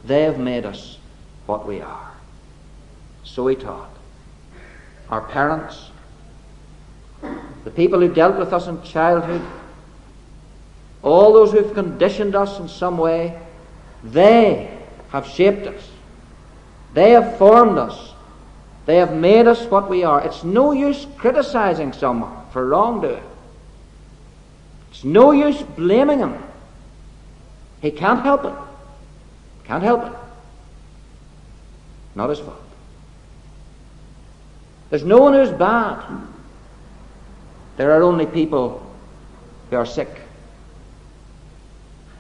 They 0.04 0.24
have 0.24 0.38
made 0.38 0.66
us 0.66 0.98
what 1.46 1.66
we 1.66 1.82
are. 1.82 2.12
So 3.24 3.44
we 3.44 3.56
taught. 3.56 3.90
Our 5.10 5.22
parents, 5.22 5.90
the 7.64 7.72
people 7.72 8.00
who 8.00 8.14
dealt 8.14 8.38
with 8.38 8.54
us 8.54 8.68
in 8.68 8.82
childhood, 8.84 9.42
all 11.02 11.34
those 11.34 11.52
who've 11.52 11.74
conditioned 11.74 12.36
us 12.36 12.60
in 12.60 12.68
some 12.68 12.98
way, 12.98 13.40
they 14.04 14.78
have 15.10 15.26
shaped 15.26 15.68
us. 15.68 15.90
They 16.94 17.12
have 17.12 17.38
formed 17.38 17.78
us. 17.78 18.13
They 18.86 18.98
have 18.98 19.14
made 19.14 19.48
us 19.48 19.66
what 19.66 19.90
we 19.90 20.04
are. 20.04 20.22
It's 20.22 20.44
no 20.44 20.72
use 20.72 21.08
criticizing 21.18 21.94
someone 21.94 22.34
for 22.52 22.68
wrongdoing. 22.68 23.24
It's 24.92 25.04
no 25.04 25.32
use 25.32 25.62
blaming 25.62 26.20
him. 26.20 26.42
He 27.82 27.92
can't 27.92 28.22
help 28.22 28.46
it. 28.46 28.54
Can't 29.64 29.84
help 29.84 30.06
it. 30.06 30.14
Not 32.16 32.30
his 32.30 32.40
fault. 32.40 32.62
There's 34.90 35.04
no 35.04 35.20
one 35.20 35.34
who's 35.34 35.50
bad. 35.50 36.04
There 37.78 37.92
are 37.92 38.04
only 38.04 38.26
people 38.26 38.86
who 39.70 39.78
are 39.78 39.86
sick. 39.86 40.22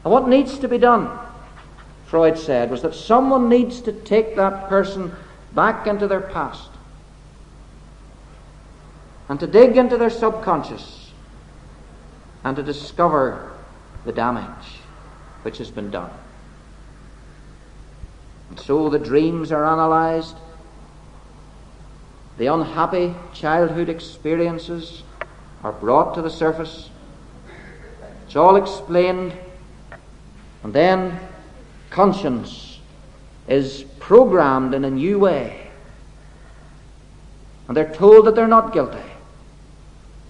And 0.04 0.12
what 0.12 0.28
needs 0.28 0.58
to 0.60 0.68
be 0.68 0.78
done, 0.78 1.10
Freud 2.08 2.38
said, 2.38 2.72
was 2.72 2.82
that 2.82 2.96
someone 2.96 3.50
needs 3.50 3.82
to 3.82 3.92
take 3.92 4.36
that 4.36 4.68
person 4.70 5.14
back 5.54 5.88
into 5.88 6.08
their 6.08 6.22
past 6.22 6.70
and 9.30 9.40
to 9.40 9.48
dig 9.48 9.78
into 9.78 9.98
their 9.98 10.10
subconscious 10.10 11.12
and 12.44 12.56
to 12.56 12.64
discover 12.64 13.52
the 14.06 14.12
damage 14.12 14.80
which 15.44 15.58
has 15.58 15.72
been 15.72 15.90
done. 15.90 16.12
And 18.50 18.60
so 18.60 18.90
the 18.90 19.00
dreams 19.00 19.52
are 19.52 19.66
analyzed, 19.66 20.36
the 22.38 22.48
unhappy 22.48 23.14
childhood 23.34 23.90
experiences 23.90 25.04
are 25.64 25.72
brought 25.72 26.16
to 26.16 26.22
the 26.22 26.30
surface. 26.30 26.90
It's 28.26 28.36
all 28.36 28.56
explained. 28.56 29.34
And 30.64 30.74
then 30.74 31.20
conscience 31.90 32.63
is 33.48 33.84
programmed 34.00 34.74
in 34.74 34.86
a 34.86 34.90
new 34.90 35.20
way. 35.20 35.68
And 37.68 37.78
they're 37.78 37.94
told 37.94 38.26
that 38.26 38.36
they're 38.36 38.48
not 38.48 38.74
guilty. 38.74 39.04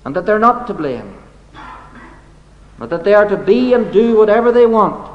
And 0.06 0.16
that 0.16 0.26
they're 0.26 0.40
not 0.40 0.68
to 0.68 0.74
blame. 0.74 1.18
But 2.78 2.90
that 2.90 3.04
they 3.04 3.14
are 3.14 3.28
to 3.28 3.38
be 3.38 3.74
and 3.74 3.92
do 3.94 4.18
whatever 4.18 4.52
they 4.52 4.66
want. 4.66 5.12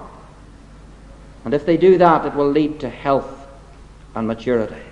And 1.44 1.54
if 1.54 1.66
they 1.66 1.76
do 1.76 1.98
that, 1.98 2.26
it 2.26 2.34
will 2.34 2.50
lead 2.50 2.80
to 2.80 2.88
health 2.88 3.46
and 4.14 4.26
maturity. 4.26 4.82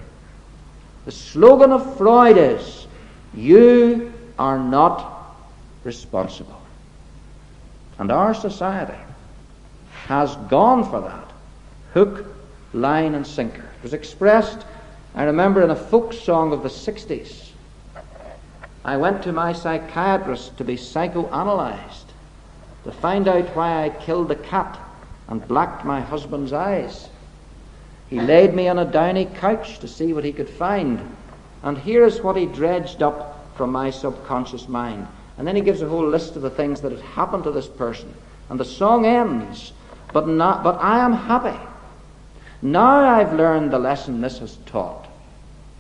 The 1.04 1.12
slogan 1.12 1.72
of 1.72 1.96
Freud 1.96 2.36
is 2.36 2.86
You 3.34 4.12
are 4.38 4.58
not 4.58 5.36
responsible. 5.84 6.60
And 7.98 8.10
our 8.10 8.34
society 8.34 8.98
has 10.06 10.36
gone 10.48 10.88
for 10.88 11.00
that 11.00 11.32
hook, 11.94 12.35
line, 12.76 13.14
and 13.14 13.26
sinker. 13.26 13.62
It 13.62 13.82
was 13.82 13.94
expressed, 13.94 14.64
I 15.14 15.24
remember, 15.24 15.62
in 15.62 15.70
a 15.70 15.76
folk 15.76 16.12
song 16.12 16.52
of 16.52 16.62
the 16.62 16.68
60s. 16.68 17.50
I 18.84 18.96
went 18.96 19.22
to 19.24 19.32
my 19.32 19.52
psychiatrist 19.52 20.56
to 20.58 20.64
be 20.64 20.76
psychoanalyzed, 20.76 22.04
to 22.84 22.92
find 22.92 23.26
out 23.26 23.56
why 23.56 23.84
I 23.84 23.90
killed 23.90 24.28
the 24.28 24.36
cat 24.36 24.78
and 25.28 25.46
blacked 25.48 25.84
my 25.84 26.00
husband's 26.00 26.52
eyes. 26.52 27.08
He 28.08 28.20
laid 28.20 28.54
me 28.54 28.68
on 28.68 28.78
a 28.78 28.84
downy 28.84 29.24
couch 29.24 29.80
to 29.80 29.88
see 29.88 30.12
what 30.12 30.24
he 30.24 30.32
could 30.32 30.48
find. 30.48 31.16
And 31.64 31.76
here 31.76 32.04
is 32.04 32.20
what 32.20 32.36
he 32.36 32.46
dredged 32.46 33.02
up 33.02 33.56
from 33.56 33.72
my 33.72 33.90
subconscious 33.90 34.68
mind. 34.68 35.08
And 35.38 35.46
then 35.46 35.56
he 35.56 35.62
gives 35.62 35.82
a 35.82 35.88
whole 35.88 36.06
list 36.06 36.36
of 36.36 36.42
the 36.42 36.50
things 36.50 36.80
that 36.82 36.92
had 36.92 37.00
happened 37.00 37.44
to 37.44 37.50
this 37.50 37.66
person. 37.66 38.14
And 38.48 38.60
the 38.60 38.64
song 38.64 39.04
ends, 39.04 39.72
but, 40.12 40.28
not, 40.28 40.62
but 40.62 40.76
I 40.80 41.04
am 41.04 41.12
happy. 41.12 41.58
Now 42.62 42.98
I've 43.06 43.32
learned 43.32 43.70
the 43.70 43.78
lesson 43.78 44.20
this 44.20 44.38
has 44.38 44.56
taught 44.66 45.06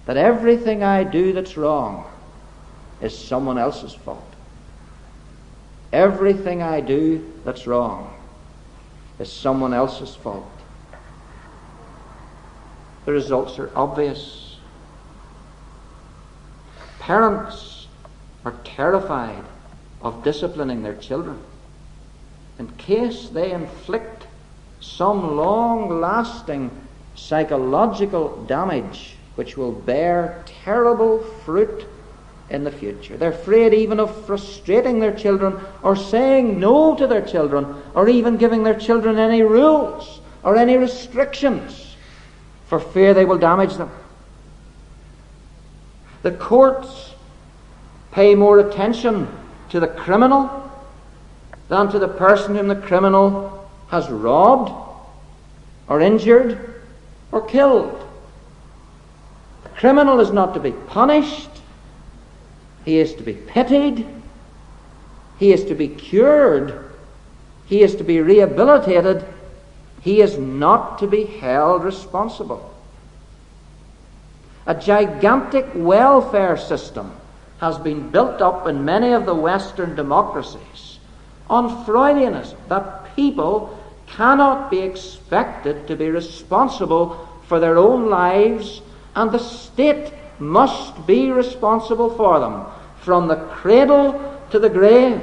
that 0.06 0.16
everything 0.16 0.82
I 0.82 1.04
do 1.04 1.32
that's 1.32 1.56
wrong 1.56 2.04
is 3.00 3.16
someone 3.16 3.58
else's 3.58 3.94
fault. 3.94 4.34
Everything 5.92 6.62
I 6.62 6.80
do 6.80 7.32
that's 7.44 7.66
wrong 7.66 8.14
is 9.18 9.32
someone 9.32 9.72
else's 9.72 10.14
fault. 10.14 10.50
The 13.04 13.12
results 13.12 13.58
are 13.58 13.70
obvious. 13.74 14.56
Parents 16.98 17.86
are 18.44 18.54
terrified 18.64 19.44
of 20.02 20.22
disciplining 20.22 20.82
their 20.82 20.96
children 20.96 21.38
in 22.58 22.68
case 22.72 23.28
they 23.28 23.52
inflict 23.52 24.15
some 24.80 25.36
long 25.36 26.00
lasting 26.00 26.70
psychological 27.14 28.44
damage 28.44 29.16
which 29.36 29.56
will 29.56 29.72
bear 29.72 30.42
terrible 30.64 31.20
fruit 31.44 31.86
in 32.48 32.64
the 32.64 32.70
future. 32.70 33.16
They're 33.16 33.30
afraid 33.30 33.74
even 33.74 34.00
of 34.00 34.24
frustrating 34.24 35.00
their 35.00 35.14
children 35.14 35.58
or 35.82 35.96
saying 35.96 36.60
no 36.60 36.94
to 36.96 37.06
their 37.06 37.22
children 37.22 37.82
or 37.94 38.08
even 38.08 38.36
giving 38.36 38.62
their 38.62 38.78
children 38.78 39.18
any 39.18 39.42
rules 39.42 40.20
or 40.42 40.56
any 40.56 40.76
restrictions 40.76 41.96
for 42.66 42.78
fear 42.78 43.14
they 43.14 43.24
will 43.24 43.38
damage 43.38 43.74
them. 43.76 43.90
The 46.22 46.32
courts 46.32 47.14
pay 48.12 48.34
more 48.34 48.58
attention 48.58 49.28
to 49.70 49.80
the 49.80 49.88
criminal 49.88 50.70
than 51.68 51.90
to 51.90 51.98
the 51.98 52.08
person 52.08 52.54
whom 52.54 52.68
the 52.68 52.76
criminal 52.76 53.55
has 53.88 54.08
robbed 54.08 54.72
or 55.88 56.00
injured 56.00 56.82
or 57.32 57.42
killed. 57.42 58.02
The 59.62 59.68
criminal 59.70 60.20
is 60.20 60.32
not 60.32 60.54
to 60.54 60.60
be 60.60 60.72
punished, 60.72 61.50
he 62.84 62.98
is 62.98 63.14
to 63.14 63.22
be 63.22 63.34
pitied, 63.34 64.06
he 65.38 65.52
is 65.52 65.64
to 65.64 65.74
be 65.74 65.88
cured, 65.88 66.86
he 67.66 67.82
is 67.82 67.96
to 67.96 68.04
be 68.04 68.20
rehabilitated. 68.20 69.24
He 70.00 70.20
is 70.20 70.38
not 70.38 71.00
to 71.00 71.08
be 71.08 71.24
held 71.24 71.82
responsible. 71.82 72.72
A 74.66 74.74
gigantic 74.74 75.66
welfare 75.74 76.56
system 76.56 77.12
has 77.60 77.76
been 77.78 78.10
built 78.10 78.40
up 78.40 78.68
in 78.68 78.84
many 78.84 79.12
of 79.12 79.26
the 79.26 79.34
Western 79.34 79.96
democracies 79.96 80.85
on 81.48 81.84
Freudianism 81.84 82.56
that 82.68 83.14
people 83.16 83.78
cannot 84.06 84.70
be 84.70 84.80
expected 84.80 85.86
to 85.88 85.96
be 85.96 86.08
responsible 86.10 87.28
for 87.46 87.60
their 87.60 87.78
own 87.78 88.08
lives, 88.08 88.82
and 89.14 89.30
the 89.30 89.38
state 89.38 90.12
must 90.38 91.06
be 91.06 91.30
responsible 91.30 92.10
for 92.10 92.40
them 92.40 92.64
from 93.00 93.28
the 93.28 93.36
cradle 93.36 94.38
to 94.50 94.58
the 94.58 94.68
grave. 94.68 95.20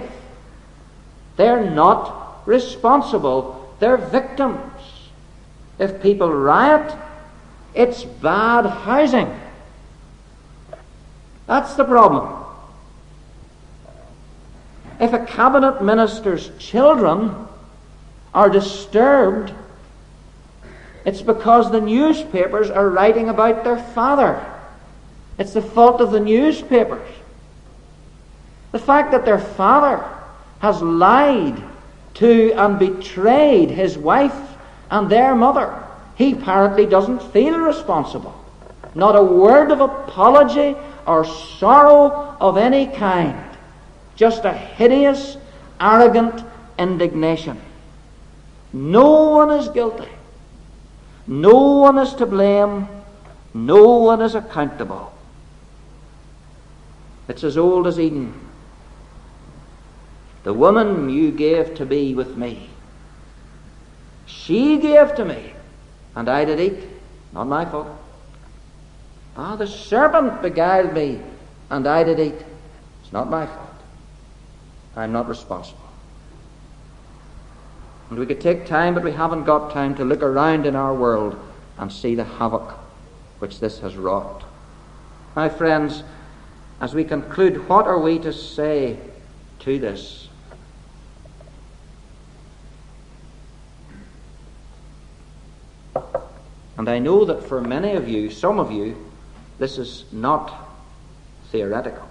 They're 1.36 1.70
not 1.70 2.48
responsible, 2.48 3.76
they're 3.80 3.98
victims. 3.98 4.60
If 5.80 6.02
people 6.02 6.32
riot, 6.32 6.96
it's 7.74 8.04
bad 8.04 8.66
housing. 8.66 9.40
That's 11.48 11.74
the 11.74 11.84
problem. 11.84 12.43
If 15.00 15.14
a 15.14 15.26
cabinet 15.26 15.82
minister's 15.82 16.52
children 16.60 17.36
are 18.34 18.50
disturbed, 18.50 19.54
it's 21.06 21.22
because 21.22 21.72
the 21.72 21.82
newspapers 21.82 22.70
are 22.70 22.90
writing 22.90 23.30
about 23.30 23.64
their 23.64 23.78
father. 23.78 24.44
It's 25.38 25.54
the 25.54 25.62
fault 25.62 26.00
of 26.00 26.12
the 26.12 26.20
newspapers. 26.20 27.08
The 28.72 28.80
fact 28.80 29.12
that 29.12 29.26
their 29.26 29.40
father 29.40 30.04
has 30.60 30.82
lied 30.82 31.62
to 32.16 32.54
and 32.54 32.80
betrayed 32.80 33.70
his 33.70 33.98
wife 33.98 34.36
and 34.90 35.10
their 35.10 35.36
mother. 35.36 35.84
He 36.16 36.34
apparently 36.34 36.86
doesn't 36.86 37.22
feel 37.34 37.58
responsible. 37.60 38.40
Not 38.96 39.16
a 39.16 39.24
word 39.24 39.72
of 39.72 39.82
apology 39.82 40.76
or 41.06 41.26
sorrow 41.26 42.38
of 42.40 42.58
any 42.58 42.88
kind. 42.88 43.53
Just 44.16 44.46
a 44.46 44.54
hideous, 44.54 45.38
arrogant 45.80 46.44
indignation. 46.78 47.60
No 48.72 49.30
one 49.30 49.52
is 49.52 49.68
guilty. 49.70 50.10
No 51.28 51.80
one 51.80 51.98
is 51.98 52.14
to 52.16 52.26
blame. 52.26 52.88
No 53.54 53.98
one 54.00 54.22
is 54.22 54.36
accountable. 54.36 55.14
It's 57.28 57.44
as 57.44 57.58
old 57.58 57.88
as 57.88 58.00
Eden. 58.00 58.34
The 60.44 60.54
woman 60.54 61.10
you 61.10 61.32
gave 61.32 61.76
to 61.76 61.86
be 61.86 62.14
with 62.14 62.36
me, 62.36 62.70
she 64.26 64.78
gave 64.78 65.16
to 65.16 65.24
me, 65.24 65.54
and 66.16 66.28
I 66.30 66.44
did 66.44 66.60
eat. 66.60 66.84
Not 67.32 67.48
my 67.48 67.66
fault. 67.66 67.88
Ah, 69.38 69.56
the 69.56 69.68
serpent 69.68 70.42
beguiled 70.42 70.94
me, 70.94 71.22
and 71.70 71.88
I 71.88 72.04
did 72.04 72.20
eat. 72.20 72.46
It's 73.04 73.14
not 73.14 73.30
my 73.30 73.48
fault. 73.48 73.63
I'm 74.96 75.12
not 75.12 75.28
responsible. 75.28 75.80
And 78.10 78.20
we 78.20 78.26
could 78.26 78.42
take 78.42 78.66
time, 78.68 78.94
but 78.94 79.04
we 79.04 79.12
haven't 79.12 79.46
got 79.46 79.72
time 79.72 79.96
to 79.96 80.06
look 80.06 80.22
around 80.22 80.66
in 80.66 80.76
our 80.76 80.94
world 80.94 81.36
and 81.78 81.92
see 81.92 82.14
the 82.16 82.24
havoc 82.24 82.78
which 83.40 83.60
this 83.60 83.80
has 83.80 83.96
wrought. 83.96 84.44
My 85.36 85.50
friends, 85.50 86.04
as 86.80 86.94
we 86.94 87.04
conclude, 87.04 87.68
what 87.68 87.88
are 87.88 88.00
we 88.00 88.20
to 88.20 88.32
say 88.32 89.00
to 89.60 89.80
this? 89.80 90.30
And 96.78 96.90
I 96.90 97.00
know 97.00 97.26
that 97.26 97.44
for 97.44 97.62
many 97.62 97.94
of 97.94 98.08
you, 98.08 98.30
some 98.30 98.60
of 98.60 98.72
you, 98.72 98.98
this 99.58 99.78
is 99.78 100.06
not 100.12 100.54
theoretical. 101.52 102.08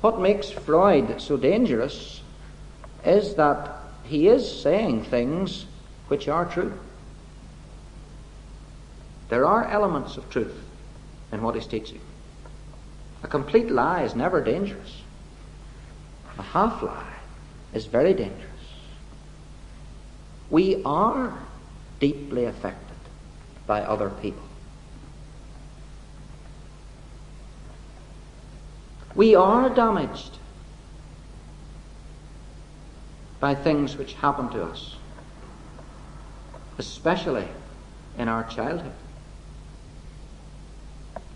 What 0.00 0.20
makes 0.20 0.50
Freud 0.50 1.20
so 1.20 1.36
dangerous 1.36 2.22
is 3.04 3.34
that 3.36 3.76
he 4.04 4.28
is 4.28 4.60
saying 4.62 5.04
things 5.04 5.66
which 6.08 6.28
are 6.28 6.44
true. 6.44 6.78
There 9.28 9.44
are 9.44 9.66
elements 9.66 10.16
of 10.16 10.30
truth 10.30 10.56
in 11.32 11.42
what 11.42 11.54
he's 11.54 11.66
teaching. 11.66 12.00
A 13.22 13.28
complete 13.28 13.70
lie 13.70 14.02
is 14.02 14.14
never 14.14 14.42
dangerous. 14.42 15.02
A 16.38 16.42
half 16.42 16.82
lie 16.82 17.14
is 17.72 17.86
very 17.86 18.14
dangerous. 18.14 18.42
We 20.50 20.82
are 20.84 21.36
deeply 21.98 22.44
affected 22.44 22.96
by 23.66 23.80
other 23.80 24.10
people. 24.10 24.42
We 29.16 29.34
are 29.34 29.70
damaged 29.70 30.36
by 33.40 33.54
things 33.54 33.96
which 33.96 34.12
happen 34.12 34.50
to 34.50 34.62
us, 34.62 34.96
especially 36.76 37.48
in 38.18 38.28
our 38.28 38.44
childhood. 38.44 38.92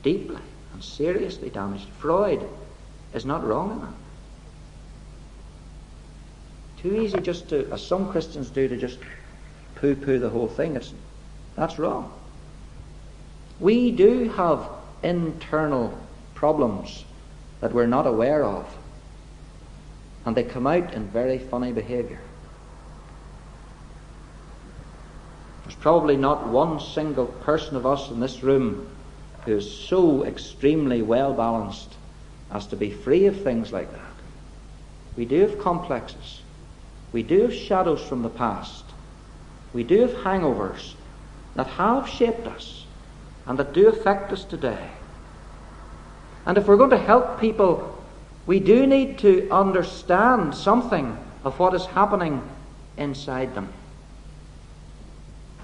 Deeply 0.03 0.43
and 0.75 0.85
seriously 0.85 1.49
damaged. 1.49 1.89
Freud 1.99 2.47
is 3.15 3.25
not 3.25 3.47
wrong 3.47 3.71
in 3.71 3.81
that. 3.81 3.95
Too 6.83 7.01
easy 7.01 7.21
just 7.21 7.49
to, 7.49 7.67
as 7.73 7.87
some 7.87 8.11
Christians 8.11 8.51
do, 8.51 8.69
to 8.69 8.77
just 8.77 8.99
poo 9.77 9.95
poo 9.95 10.19
the 10.19 10.29
whole 10.29 10.49
thing. 10.49 10.77
It's, 10.77 10.93
that's 11.57 11.79
wrong. 11.79 12.13
We 13.59 13.91
do 13.91 14.29
have 14.31 14.69
internal 15.03 15.99
problems 16.35 17.05
that 17.61 17.73
we're 17.73 17.87
not 17.87 18.07
aware 18.07 18.45
of. 18.45 18.67
And 20.25 20.37
they 20.37 20.45
come 20.45 20.67
out 20.67 20.93
in 20.95 21.09
very 21.09 21.39
funny 21.39 21.73
behavior. 21.73 22.21
There's 25.65 25.77
probably 25.77 26.17
not 26.17 26.49
one 26.49 26.81
single 26.81 27.27
person 27.27 27.77
of 27.77 27.87
us 27.87 28.11
in 28.11 28.21
this 28.21 28.43
room 28.43 28.89
who 29.45 29.57
is 29.57 29.71
so 29.71 30.25
extremely 30.25 31.01
well 31.01 31.33
balanced 31.33 31.95
as 32.51 32.67
to 32.67 32.77
be 32.77 32.91
free 32.91 33.27
of 33.27 33.43
things 33.43 33.73
like 33.73 33.91
that. 33.93 34.01
We 35.17 35.25
do 35.25 35.41
have 35.41 35.59
complexes. 35.59 36.43
We 37.13 37.23
do 37.23 37.43
have 37.43 37.55
shadows 37.55 38.03
from 38.03 38.23
the 38.23 38.29
past. 38.29 38.85
We 39.73 39.85
do 39.85 40.01
have 40.01 40.11
hangovers 40.11 40.95
that 41.55 41.67
have 41.67 42.09
shaped 42.09 42.47
us 42.47 42.85
and 43.47 43.59
that 43.59 43.73
do 43.73 43.89
affect 43.89 44.33
us 44.33 44.45
today. 44.45 44.91
And 46.51 46.59
if 46.59 46.67
we're 46.67 46.77
going 46.77 46.91
to 46.91 46.99
help 46.99 47.39
people, 47.39 47.97
we 48.45 48.59
do 48.59 48.85
need 48.85 49.19
to 49.19 49.49
understand 49.53 50.53
something 50.53 51.17
of 51.45 51.57
what 51.61 51.75
is 51.75 51.87
happening 51.87 52.43
inside 52.97 53.55
them. 53.55 53.73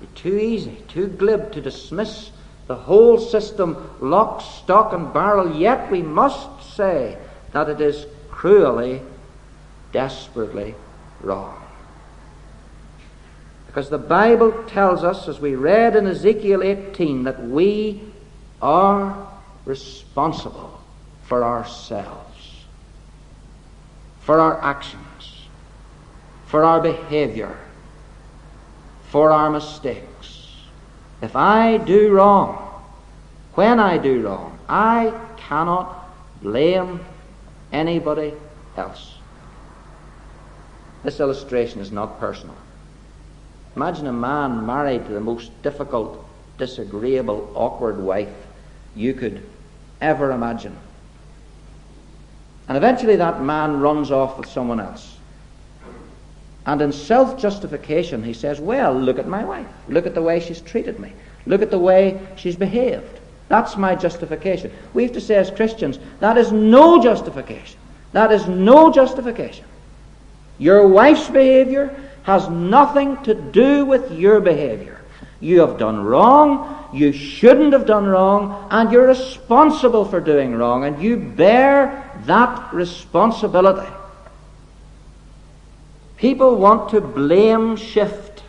It's 0.01 0.20
too 0.20 0.39
easy, 0.39 0.78
too 0.87 1.09
glib 1.09 1.51
to 1.55 1.61
dismiss 1.61 2.30
the 2.68 2.76
whole 2.76 3.18
system 3.18 3.97
lock, 4.01 4.41
stock, 4.41 4.93
and 4.93 5.12
barrel, 5.12 5.57
yet 5.59 5.91
we 5.91 6.03
must 6.03 6.76
say 6.76 7.18
that 7.51 7.68
it 7.68 7.80
is 7.80 8.07
cruelly, 8.30 9.03
desperately 9.91 10.76
wrong. 11.20 11.61
Because 13.66 13.91
the 13.91 13.99
Bible 13.99 14.53
tells 14.68 15.03
us, 15.03 15.26
as 15.26 15.41
we 15.41 15.57
read 15.57 15.97
in 15.97 16.07
Ezekiel 16.07 16.62
18, 16.62 17.24
that 17.24 17.43
we 17.43 18.03
are 18.62 19.26
responsible 19.64 20.76
for 21.27 21.45
ourselves, 21.45 22.64
for 24.20 24.41
our 24.41 24.62
actions, 24.62 25.47
for 26.47 26.64
our 26.64 26.81
behavior, 26.81 27.59
for 29.11 29.31
our 29.31 29.51
mistakes. 29.51 30.55
If 31.20 31.35
I 31.35 31.79
do 31.79 32.12
wrong, 32.12 32.62
when 33.55 33.81
I 33.81 33.99
do 33.99 34.22
wrong, 34.22 34.59
I 34.68 35.18
cannot 35.37 36.09
blame 36.43 37.01
anybody 37.72 38.35
else. 38.77 39.14
This 41.03 41.20
illustration 41.20 41.81
is 41.81 41.91
not 41.91 42.20
personal. 42.20 42.57
Imagine 43.74 44.07
a 44.07 44.12
man 44.12 44.64
married 44.66 45.07
to 45.07 45.12
the 45.12 45.20
most 45.20 45.51
difficult, 45.62 46.24
disagreeable, 46.59 47.51
awkward 47.55 47.99
wife 47.99 48.35
you 48.95 49.14
could 49.14 49.43
ever 50.01 50.31
imagine. 50.31 50.77
And 52.68 52.76
eventually 52.76 53.16
that 53.16 53.42
man 53.42 53.80
runs 53.80 54.10
off 54.10 54.38
with 54.38 54.48
someone 54.48 54.80
else. 54.80 55.16
And 56.66 56.82
in 56.82 56.92
self 56.92 57.38
justification, 57.38 58.24
he 58.24 58.32
says, 58.32 58.60
Well, 58.60 58.92
look 58.92 59.18
at 59.18 59.28
my 59.28 59.44
wife. 59.44 59.68
Look 59.88 60.06
at 60.06 60.14
the 60.14 60.22
way 60.22 60.40
she's 60.40 60.60
treated 60.60 60.98
me. 60.98 61.12
Look 61.46 61.62
at 61.62 61.70
the 61.70 61.78
way 61.78 62.20
she's 62.36 62.56
behaved. 62.56 63.20
That's 63.48 63.76
my 63.76 63.94
justification. 63.94 64.72
We 64.92 65.04
have 65.04 65.12
to 65.12 65.20
say 65.20 65.36
as 65.36 65.50
Christians, 65.50 66.00
that 66.18 66.36
is 66.36 66.50
no 66.50 67.00
justification. 67.00 67.78
That 68.12 68.32
is 68.32 68.48
no 68.48 68.92
justification. 68.92 69.64
Your 70.58 70.88
wife's 70.88 71.28
behavior 71.28 71.94
has 72.24 72.48
nothing 72.48 73.22
to 73.22 73.34
do 73.34 73.84
with 73.84 74.10
your 74.10 74.40
behavior. 74.40 74.95
You 75.41 75.61
have 75.61 75.78
done 75.78 76.05
wrong. 76.05 76.76
You 76.93 77.12
shouldn't 77.12 77.72
have 77.72 77.87
done 77.87 78.07
wrong, 78.07 78.68
and 78.70 78.91
you're 78.91 79.07
responsible 79.07 80.05
for 80.05 80.20
doing 80.20 80.55
wrong, 80.55 80.84
and 80.84 81.03
you 81.03 81.16
bear 81.16 82.11
that 82.24 82.72
responsibility. 82.72 83.93
People 86.16 86.57
want 86.57 86.91
to 86.91 87.01
blame 87.01 87.76
shift. 87.76 88.43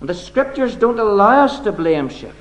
And 0.00 0.08
the 0.08 0.14
scriptures 0.14 0.76
don't 0.76 0.98
allow 0.98 1.44
us 1.44 1.60
to 1.60 1.72
blame 1.72 2.08
shift. 2.08 2.36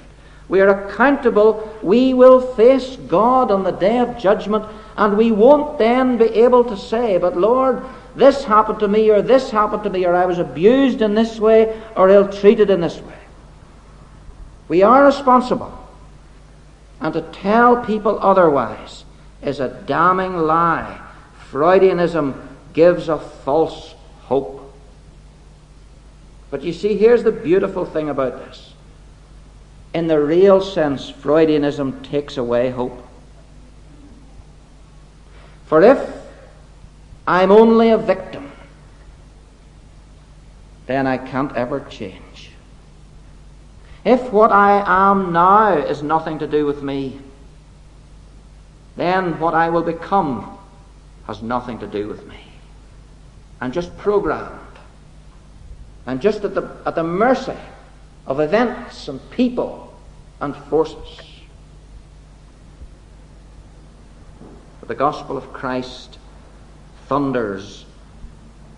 We 0.49 0.59
are 0.59 0.87
accountable. 0.87 1.77
We 1.81 2.13
will 2.13 2.41
face 2.41 2.97
God 3.07 3.49
on 3.51 3.63
the 3.63 3.71
day 3.71 3.99
of 3.99 4.17
judgment, 4.17 4.65
and 4.97 5.17
we 5.17 5.31
won't 5.31 5.77
then 5.77 6.17
be 6.17 6.25
able 6.25 6.65
to 6.65 6.75
say, 6.75 7.17
But 7.17 7.37
Lord, 7.37 7.81
this 8.15 8.43
happened 8.43 8.79
to 8.79 8.87
me, 8.87 9.09
or 9.09 9.21
this 9.21 9.49
happened 9.49 9.83
to 9.83 9.89
me, 9.89 10.05
or 10.05 10.13
I 10.13 10.25
was 10.25 10.39
abused 10.39 11.01
in 11.01 11.15
this 11.15 11.39
way, 11.39 11.81
or 11.95 12.09
ill 12.09 12.27
treated 12.27 12.69
in 12.69 12.81
this 12.81 12.99
way. 12.99 13.12
We 14.73 14.81
are 14.81 15.05
responsible. 15.05 15.71
And 16.99 17.13
to 17.13 17.21
tell 17.21 17.85
people 17.85 18.17
otherwise 18.19 19.05
is 19.43 19.59
a 19.59 19.69
damning 19.69 20.35
lie. 20.35 20.99
Freudianism 21.51 22.33
gives 22.73 23.07
a 23.07 23.19
false 23.19 23.93
hope. 24.21 24.73
But 26.49 26.63
you 26.63 26.73
see, 26.73 26.97
here's 26.97 27.21
the 27.21 27.31
beautiful 27.31 27.85
thing 27.85 28.09
about 28.09 28.39
this. 28.39 28.73
In 29.93 30.07
the 30.07 30.19
real 30.19 30.59
sense, 30.59 31.11
Freudianism 31.11 32.03
takes 32.03 32.37
away 32.37 32.71
hope. 32.71 32.99
For 35.67 35.83
if 35.83 35.99
I'm 37.27 37.51
only 37.51 37.91
a 37.91 37.99
victim, 37.99 38.51
then 40.87 41.05
I 41.05 41.19
can't 41.19 41.55
ever 41.55 41.79
change. 41.79 42.52
If 44.05 44.31
what 44.31 44.51
I 44.51 44.83
am 44.85 45.31
now 45.31 45.77
is 45.77 46.03
nothing 46.03 46.39
to 46.39 46.47
do 46.47 46.65
with 46.65 46.83
me, 46.83 47.19
then 48.95 49.39
what 49.39 49.53
I 49.53 49.69
will 49.69 49.81
become 49.81 50.57
has 51.25 51.41
nothing 51.41 51.79
to 51.79 51.87
do 51.87 52.07
with 52.07 52.27
me. 52.27 52.37
I'm 53.61 53.71
just 53.71 53.97
programmed. 53.97 54.59
I'm 56.05 56.19
just 56.19 56.43
at 56.43 56.53
the, 56.53 56.75
at 56.85 56.95
the 56.95 57.03
mercy 57.03 57.57
of 58.27 58.39
events 58.41 59.07
and 59.07 59.19
people 59.31 59.93
and 60.41 60.55
forces. 60.55 61.21
But 64.81 64.89
the 64.89 64.95
gospel 64.95 65.37
of 65.37 65.53
Christ 65.53 66.17
thunders 67.07 67.85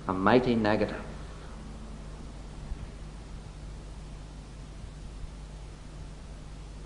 a 0.07 0.13
mighty 0.13 0.53
negative. 0.53 1.01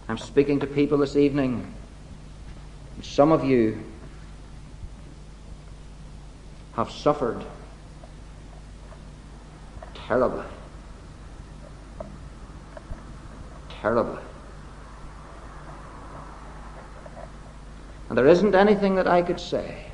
I'm 0.09 0.17
speaking 0.17 0.59
to 0.61 0.65
people 0.65 0.97
this 0.97 1.15
evening. 1.15 1.71
Some 3.03 3.31
of 3.31 3.43
you 3.43 3.83
have 6.73 6.89
suffered 6.89 7.45
terribly. 9.93 10.45
Terribly. 13.69 14.23
And 18.09 18.17
there 18.17 18.27
isn't 18.27 18.55
anything 18.55 18.95
that 18.95 19.07
I 19.07 19.21
could 19.21 19.39
say 19.39 19.85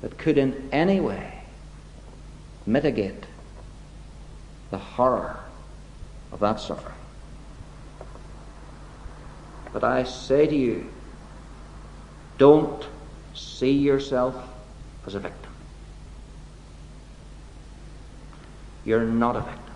that 0.00 0.16
could 0.16 0.38
in 0.38 0.70
any 0.72 1.00
way 1.00 1.42
mitigate 2.64 3.26
the 4.70 4.78
horror 4.78 5.38
of 6.32 6.40
that 6.40 6.60
suffering. 6.60 6.93
But 9.74 9.82
I 9.82 10.04
say 10.04 10.46
to 10.46 10.56
you, 10.56 10.86
don't 12.38 12.86
see 13.34 13.72
yourself 13.72 14.36
as 15.04 15.16
a 15.16 15.18
victim. 15.18 15.50
You're 18.84 19.04
not 19.04 19.34
a 19.34 19.40
victim. 19.40 19.74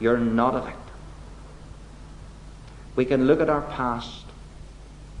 You're 0.00 0.18
not 0.18 0.54
a 0.54 0.62
victim. 0.62 0.80
We 2.96 3.04
can 3.04 3.26
look 3.26 3.40
at 3.40 3.50
our 3.50 3.60
past 3.60 4.24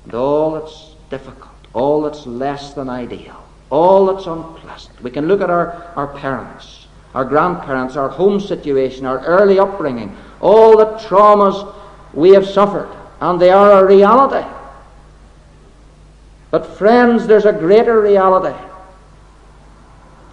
and 0.04 0.14
all 0.14 0.52
that's 0.52 0.94
difficult, 1.10 1.54
all 1.74 2.00
that's 2.00 2.26
less 2.26 2.72
than 2.72 2.88
ideal, 2.88 3.44
all 3.68 4.06
that's 4.06 4.26
unpleasant. 4.26 4.98
We 5.02 5.10
can 5.10 5.28
look 5.28 5.42
at 5.42 5.50
our, 5.50 5.92
our 5.94 6.06
parents, 6.06 6.86
our 7.14 7.26
grandparents, 7.26 7.96
our 7.96 8.08
home 8.08 8.40
situation, 8.40 9.04
our 9.04 9.20
early 9.26 9.58
upbringing, 9.58 10.16
all 10.40 10.78
the 10.78 10.86
traumas 11.06 11.74
we 12.14 12.30
have 12.30 12.46
suffered, 12.46 12.88
and 13.20 13.40
they 13.40 13.50
are 13.50 13.84
a 13.84 13.86
reality. 13.86 14.46
But, 16.50 16.66
friends, 16.66 17.26
there's 17.26 17.44
a 17.44 17.52
greater 17.52 18.00
reality. 18.00 18.56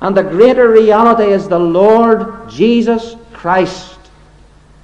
And 0.02 0.16
the 0.16 0.24
greater 0.24 0.70
reality 0.70 1.32
is 1.32 1.48
the 1.48 1.60
Lord 1.60 2.50
Jesus 2.50 3.16
Christ. 3.34 3.98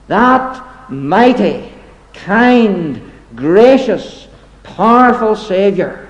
That 0.07 0.91
mighty, 0.91 1.71
kind, 2.13 3.11
gracious, 3.35 4.27
powerful 4.63 5.35
Savior 5.35 6.09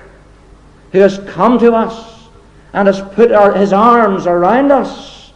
who 0.92 1.00
has 1.00 1.18
come 1.30 1.58
to 1.58 1.72
us 1.72 2.28
and 2.72 2.86
has 2.86 3.00
put 3.14 3.32
our, 3.32 3.54
his 3.54 3.72
arms 3.72 4.26
around 4.26 4.72
us 4.72 5.32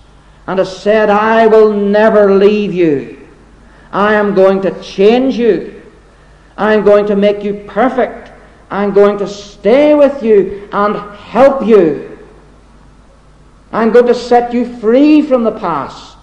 and 0.46 0.59
has 0.59 0.74
said, 0.74 1.11
I 1.11 1.46
will 1.46 1.72
never 1.72 2.34
leave 2.34 2.72
you. 2.72 3.28
I 3.92 4.14
am 4.14 4.34
going 4.34 4.62
to 4.62 4.82
change 4.82 5.36
you. 5.36 5.77
I 6.59 6.74
am 6.74 6.84
going 6.84 7.06
to 7.06 7.16
make 7.16 7.44
you 7.44 7.54
perfect. 7.68 8.32
I'm 8.68 8.92
going 8.92 9.16
to 9.18 9.28
stay 9.28 9.94
with 9.94 10.22
you 10.22 10.68
and 10.72 10.96
help 11.16 11.64
you. 11.64 12.18
I'm 13.70 13.92
going 13.92 14.06
to 14.06 14.14
set 14.14 14.52
you 14.52 14.76
free 14.78 15.22
from 15.22 15.44
the 15.44 15.59
past. 15.59 16.16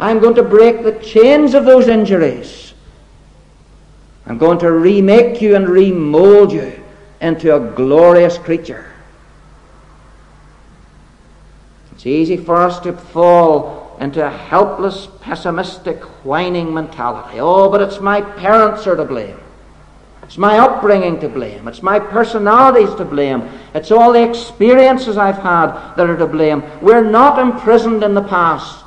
I'm 0.00 0.18
going 0.18 0.34
to 0.34 0.42
break 0.42 0.82
the 0.82 0.98
chains 0.98 1.54
of 1.54 1.64
those 1.64 1.86
injuries. 1.86 2.74
I'm 4.26 4.36
going 4.36 4.58
to 4.58 4.72
remake 4.72 5.40
you 5.40 5.54
and 5.54 5.68
remold 5.68 6.52
you 6.52 6.82
into 7.20 7.54
a 7.54 7.60
glorious 7.60 8.36
creature. 8.36 8.92
It's 11.92 12.04
easy 12.04 12.36
for 12.36 12.56
us 12.56 12.80
to 12.80 12.92
fall 12.92 13.77
into 14.00 14.24
a 14.24 14.30
helpless, 14.30 15.08
pessimistic, 15.20 16.00
whining 16.24 16.72
mentality. 16.72 17.40
Oh, 17.40 17.70
but 17.70 17.80
it's 17.82 18.00
my 18.00 18.20
parents 18.20 18.86
are 18.86 18.96
to 18.96 19.04
blame. 19.04 19.38
It's 20.22 20.36
my 20.36 20.58
upbringing 20.58 21.20
to 21.20 21.28
blame. 21.28 21.66
It's 21.68 21.82
my 21.82 21.98
personalities 21.98 22.94
to 22.96 23.04
blame. 23.04 23.48
It's 23.74 23.90
all 23.90 24.12
the 24.12 24.28
experiences 24.28 25.16
I've 25.16 25.38
had 25.38 25.94
that 25.94 26.08
are 26.08 26.18
to 26.18 26.26
blame. 26.26 26.62
We're 26.82 27.08
not 27.08 27.38
imprisoned 27.38 28.02
in 28.04 28.12
the 28.12 28.22
past. 28.22 28.84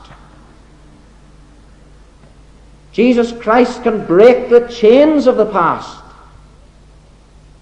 Jesus 2.92 3.32
Christ 3.32 3.82
can 3.82 4.06
break 4.06 4.50
the 4.50 4.68
chains 4.68 5.26
of 5.26 5.38
the 5.38 5.52
past 5.52 6.04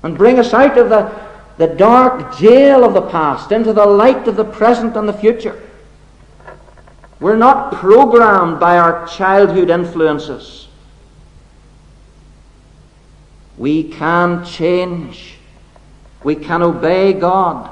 and 0.03 0.17
bring 0.17 0.39
us 0.39 0.53
out 0.53 0.77
of 0.77 0.89
the, 0.89 1.11
the 1.57 1.73
dark 1.75 2.37
jail 2.37 2.83
of 2.83 2.93
the 2.93 3.09
past 3.09 3.53
into 3.53 3.71
the 3.71 3.85
light 3.85 4.27
of 4.27 4.35
the 4.35 4.45
present 4.45 4.97
and 4.97 5.07
the 5.07 5.13
future. 5.13 5.68
We're 7.19 7.35
not 7.35 7.73
programmed 7.73 8.59
by 8.59 8.77
our 8.77 9.05
childhood 9.07 9.69
influences. 9.69 10.67
We 13.57 13.83
can 13.83 14.45
change. 14.45 15.35
We 16.23 16.35
can 16.35 16.61
obey 16.61 17.13
God. 17.13 17.69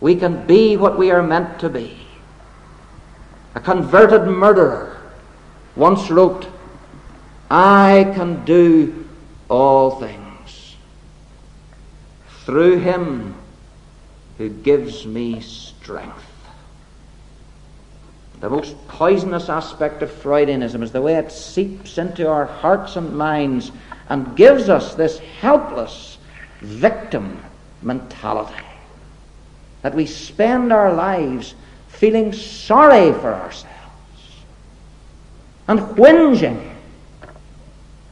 We 0.00 0.16
can 0.16 0.46
be 0.46 0.76
what 0.76 0.98
we 0.98 1.12
are 1.12 1.22
meant 1.22 1.60
to 1.60 1.68
be. 1.68 1.96
A 3.54 3.60
converted 3.60 4.26
murderer 4.26 5.00
once 5.76 6.10
wrote, 6.10 6.46
I 7.50 8.12
can 8.14 8.44
do 8.44 9.06
all 9.48 10.00
things 10.00 10.76
through 12.44 12.78
him 12.78 13.36
who 14.38 14.48
gives 14.48 15.06
me 15.06 15.40
strength. 15.40 16.33
The 18.44 18.50
most 18.50 18.76
poisonous 18.88 19.48
aspect 19.48 20.02
of 20.02 20.10
Freudianism 20.10 20.82
is 20.82 20.92
the 20.92 21.00
way 21.00 21.14
it 21.14 21.32
seeps 21.32 21.96
into 21.96 22.28
our 22.28 22.44
hearts 22.44 22.94
and 22.94 23.16
minds 23.16 23.72
and 24.10 24.36
gives 24.36 24.68
us 24.68 24.94
this 24.94 25.18
helpless 25.18 26.18
victim 26.60 27.42
mentality. 27.80 28.62
That 29.80 29.94
we 29.94 30.04
spend 30.04 30.74
our 30.74 30.92
lives 30.92 31.54
feeling 31.88 32.34
sorry 32.34 33.14
for 33.14 33.32
ourselves 33.32 33.64
and 35.66 35.80
whinging 35.96 36.70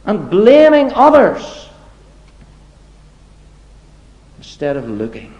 and 0.03 0.31
blaming 0.31 0.91
others 0.93 1.69
instead 4.39 4.77
of 4.77 4.89
looking, 4.89 5.32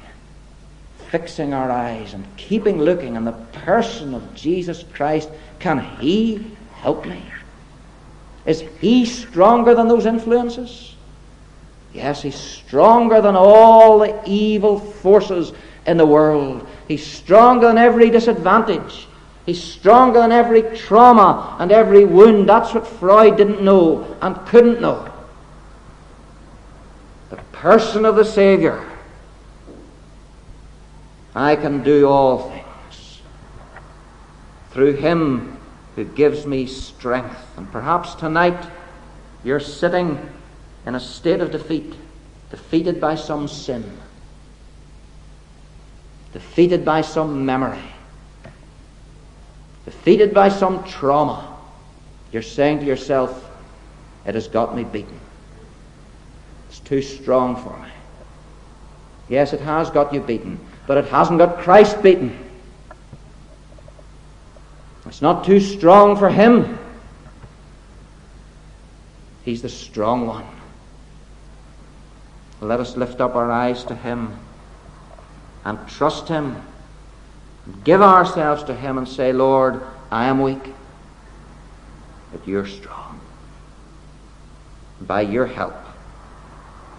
fixing 1.14 1.54
our 1.54 1.70
eyes 1.70 2.16
and 2.16 2.26
keeping 2.38 2.80
looking 2.80 3.16
on 3.16 3.24
the 3.24 3.34
person 3.64 4.16
of 4.16 4.34
Jesus 4.34 4.84
Christ. 4.96 5.30
Can 5.60 5.78
He 6.00 6.44
help 6.74 7.06
me? 7.06 7.24
Is 8.48 8.62
he 8.80 9.06
stronger 9.06 9.76
than 9.76 9.88
those 9.88 10.08
influences? 10.08 10.96
Yes, 11.94 12.24
he's 12.24 12.34
stronger 12.34 13.22
than 13.22 13.36
all 13.36 14.00
the 14.00 14.20
evil 14.26 14.80
forces 14.80 15.54
in 15.86 15.98
the 15.98 16.06
world. 16.06 16.68
He's 16.88 17.06
stronger 17.06 17.68
than 17.68 17.78
every 17.78 18.10
disadvantage. 18.10 19.08
He's 19.46 19.64
stronger 19.64 20.20
than 20.20 20.32
every 20.32 20.64
trauma 20.76 21.58
and 21.60 21.72
every 21.72 22.06
wound. 22.06 22.50
That's 22.50 22.74
what 22.74 22.88
Freud 22.88 23.38
didn't 23.38 23.62
know 23.62 24.18
and 24.24 24.36
couldn't 24.48 24.82
know. 24.82 25.14
The 27.30 27.38
person 27.52 28.04
of 28.04 28.16
the 28.16 28.26
Savior. 28.26 28.90
I 31.36 31.56
can 31.56 31.84
do 31.84 32.08
all 32.08 32.50
things 32.50 33.22
through 34.72 34.94
him 34.94 35.58
who 35.96 36.04
gives 36.04 36.46
me 36.46 36.66
strength. 36.66 37.40
And 37.58 37.72
perhaps 37.72 38.16
tonight 38.16 38.68
you're 39.44 39.60
sitting 39.60 40.18
in 40.86 40.96
a 40.96 41.00
state 41.00 41.42
of 41.42 41.52
defeat, 41.52 41.94
defeated 42.50 43.00
by 43.00 43.16
some 43.16 43.48
sin, 43.48 43.84
defeated 46.34 46.84
by 46.84 47.02
some 47.02 47.46
memory, 47.46 47.84
defeated 49.86 50.34
by 50.34 50.50
some 50.50 50.84
trauma. 50.84 51.50
You're 52.32 52.42
saying 52.42 52.80
to 52.80 52.86
yourself, 52.86 53.50
It 54.26 54.36
has 54.36 54.48
got 54.48 54.76
me 54.76 54.84
beaten. 54.84 55.20
It's 56.70 56.80
too 56.80 57.02
strong 57.02 57.56
for 57.56 57.78
me. 57.80 57.90
Yes, 59.30 59.54
it 59.54 59.62
has 59.62 59.90
got 59.90 60.14
you 60.14 60.20
beaten, 60.20 60.60
but 60.88 60.98
it 60.98 61.06
hasn't 61.06 61.40
got 61.40 61.60
Christ 61.60 62.02
beaten. 62.02 62.38
It's 65.06 65.22
not 65.22 65.46
too 65.46 65.60
strong 65.60 66.18
for 66.18 66.30
him. 66.30 66.80
He's 69.44 69.62
the 69.62 69.70
strong 69.70 70.26
one. 70.26 70.46
Let 72.62 72.80
us 72.80 72.96
lift 72.96 73.20
up 73.20 73.36
our 73.36 73.52
eyes 73.52 73.84
to 73.86 73.96
him 73.96 74.40
and 75.66 75.78
trust 75.88 76.30
him. 76.30 76.56
Give 77.84 78.02
ourselves 78.02 78.64
to 78.64 78.76
him 78.76 78.98
and 78.98 79.08
say, 79.08 79.34
Lord, 79.34 79.82
I 80.10 80.26
am 80.26 80.42
weak, 80.42 80.74
but 82.32 82.48
you're 82.48 82.68
strong. 82.68 83.20
By 85.02 85.22
your 85.22 85.46
help, 85.46 85.76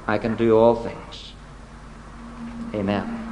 I 0.06 0.18
can 0.18 0.36
do 0.36 0.58
all 0.58 0.74
things 0.74 1.24
Amen. 2.74 3.23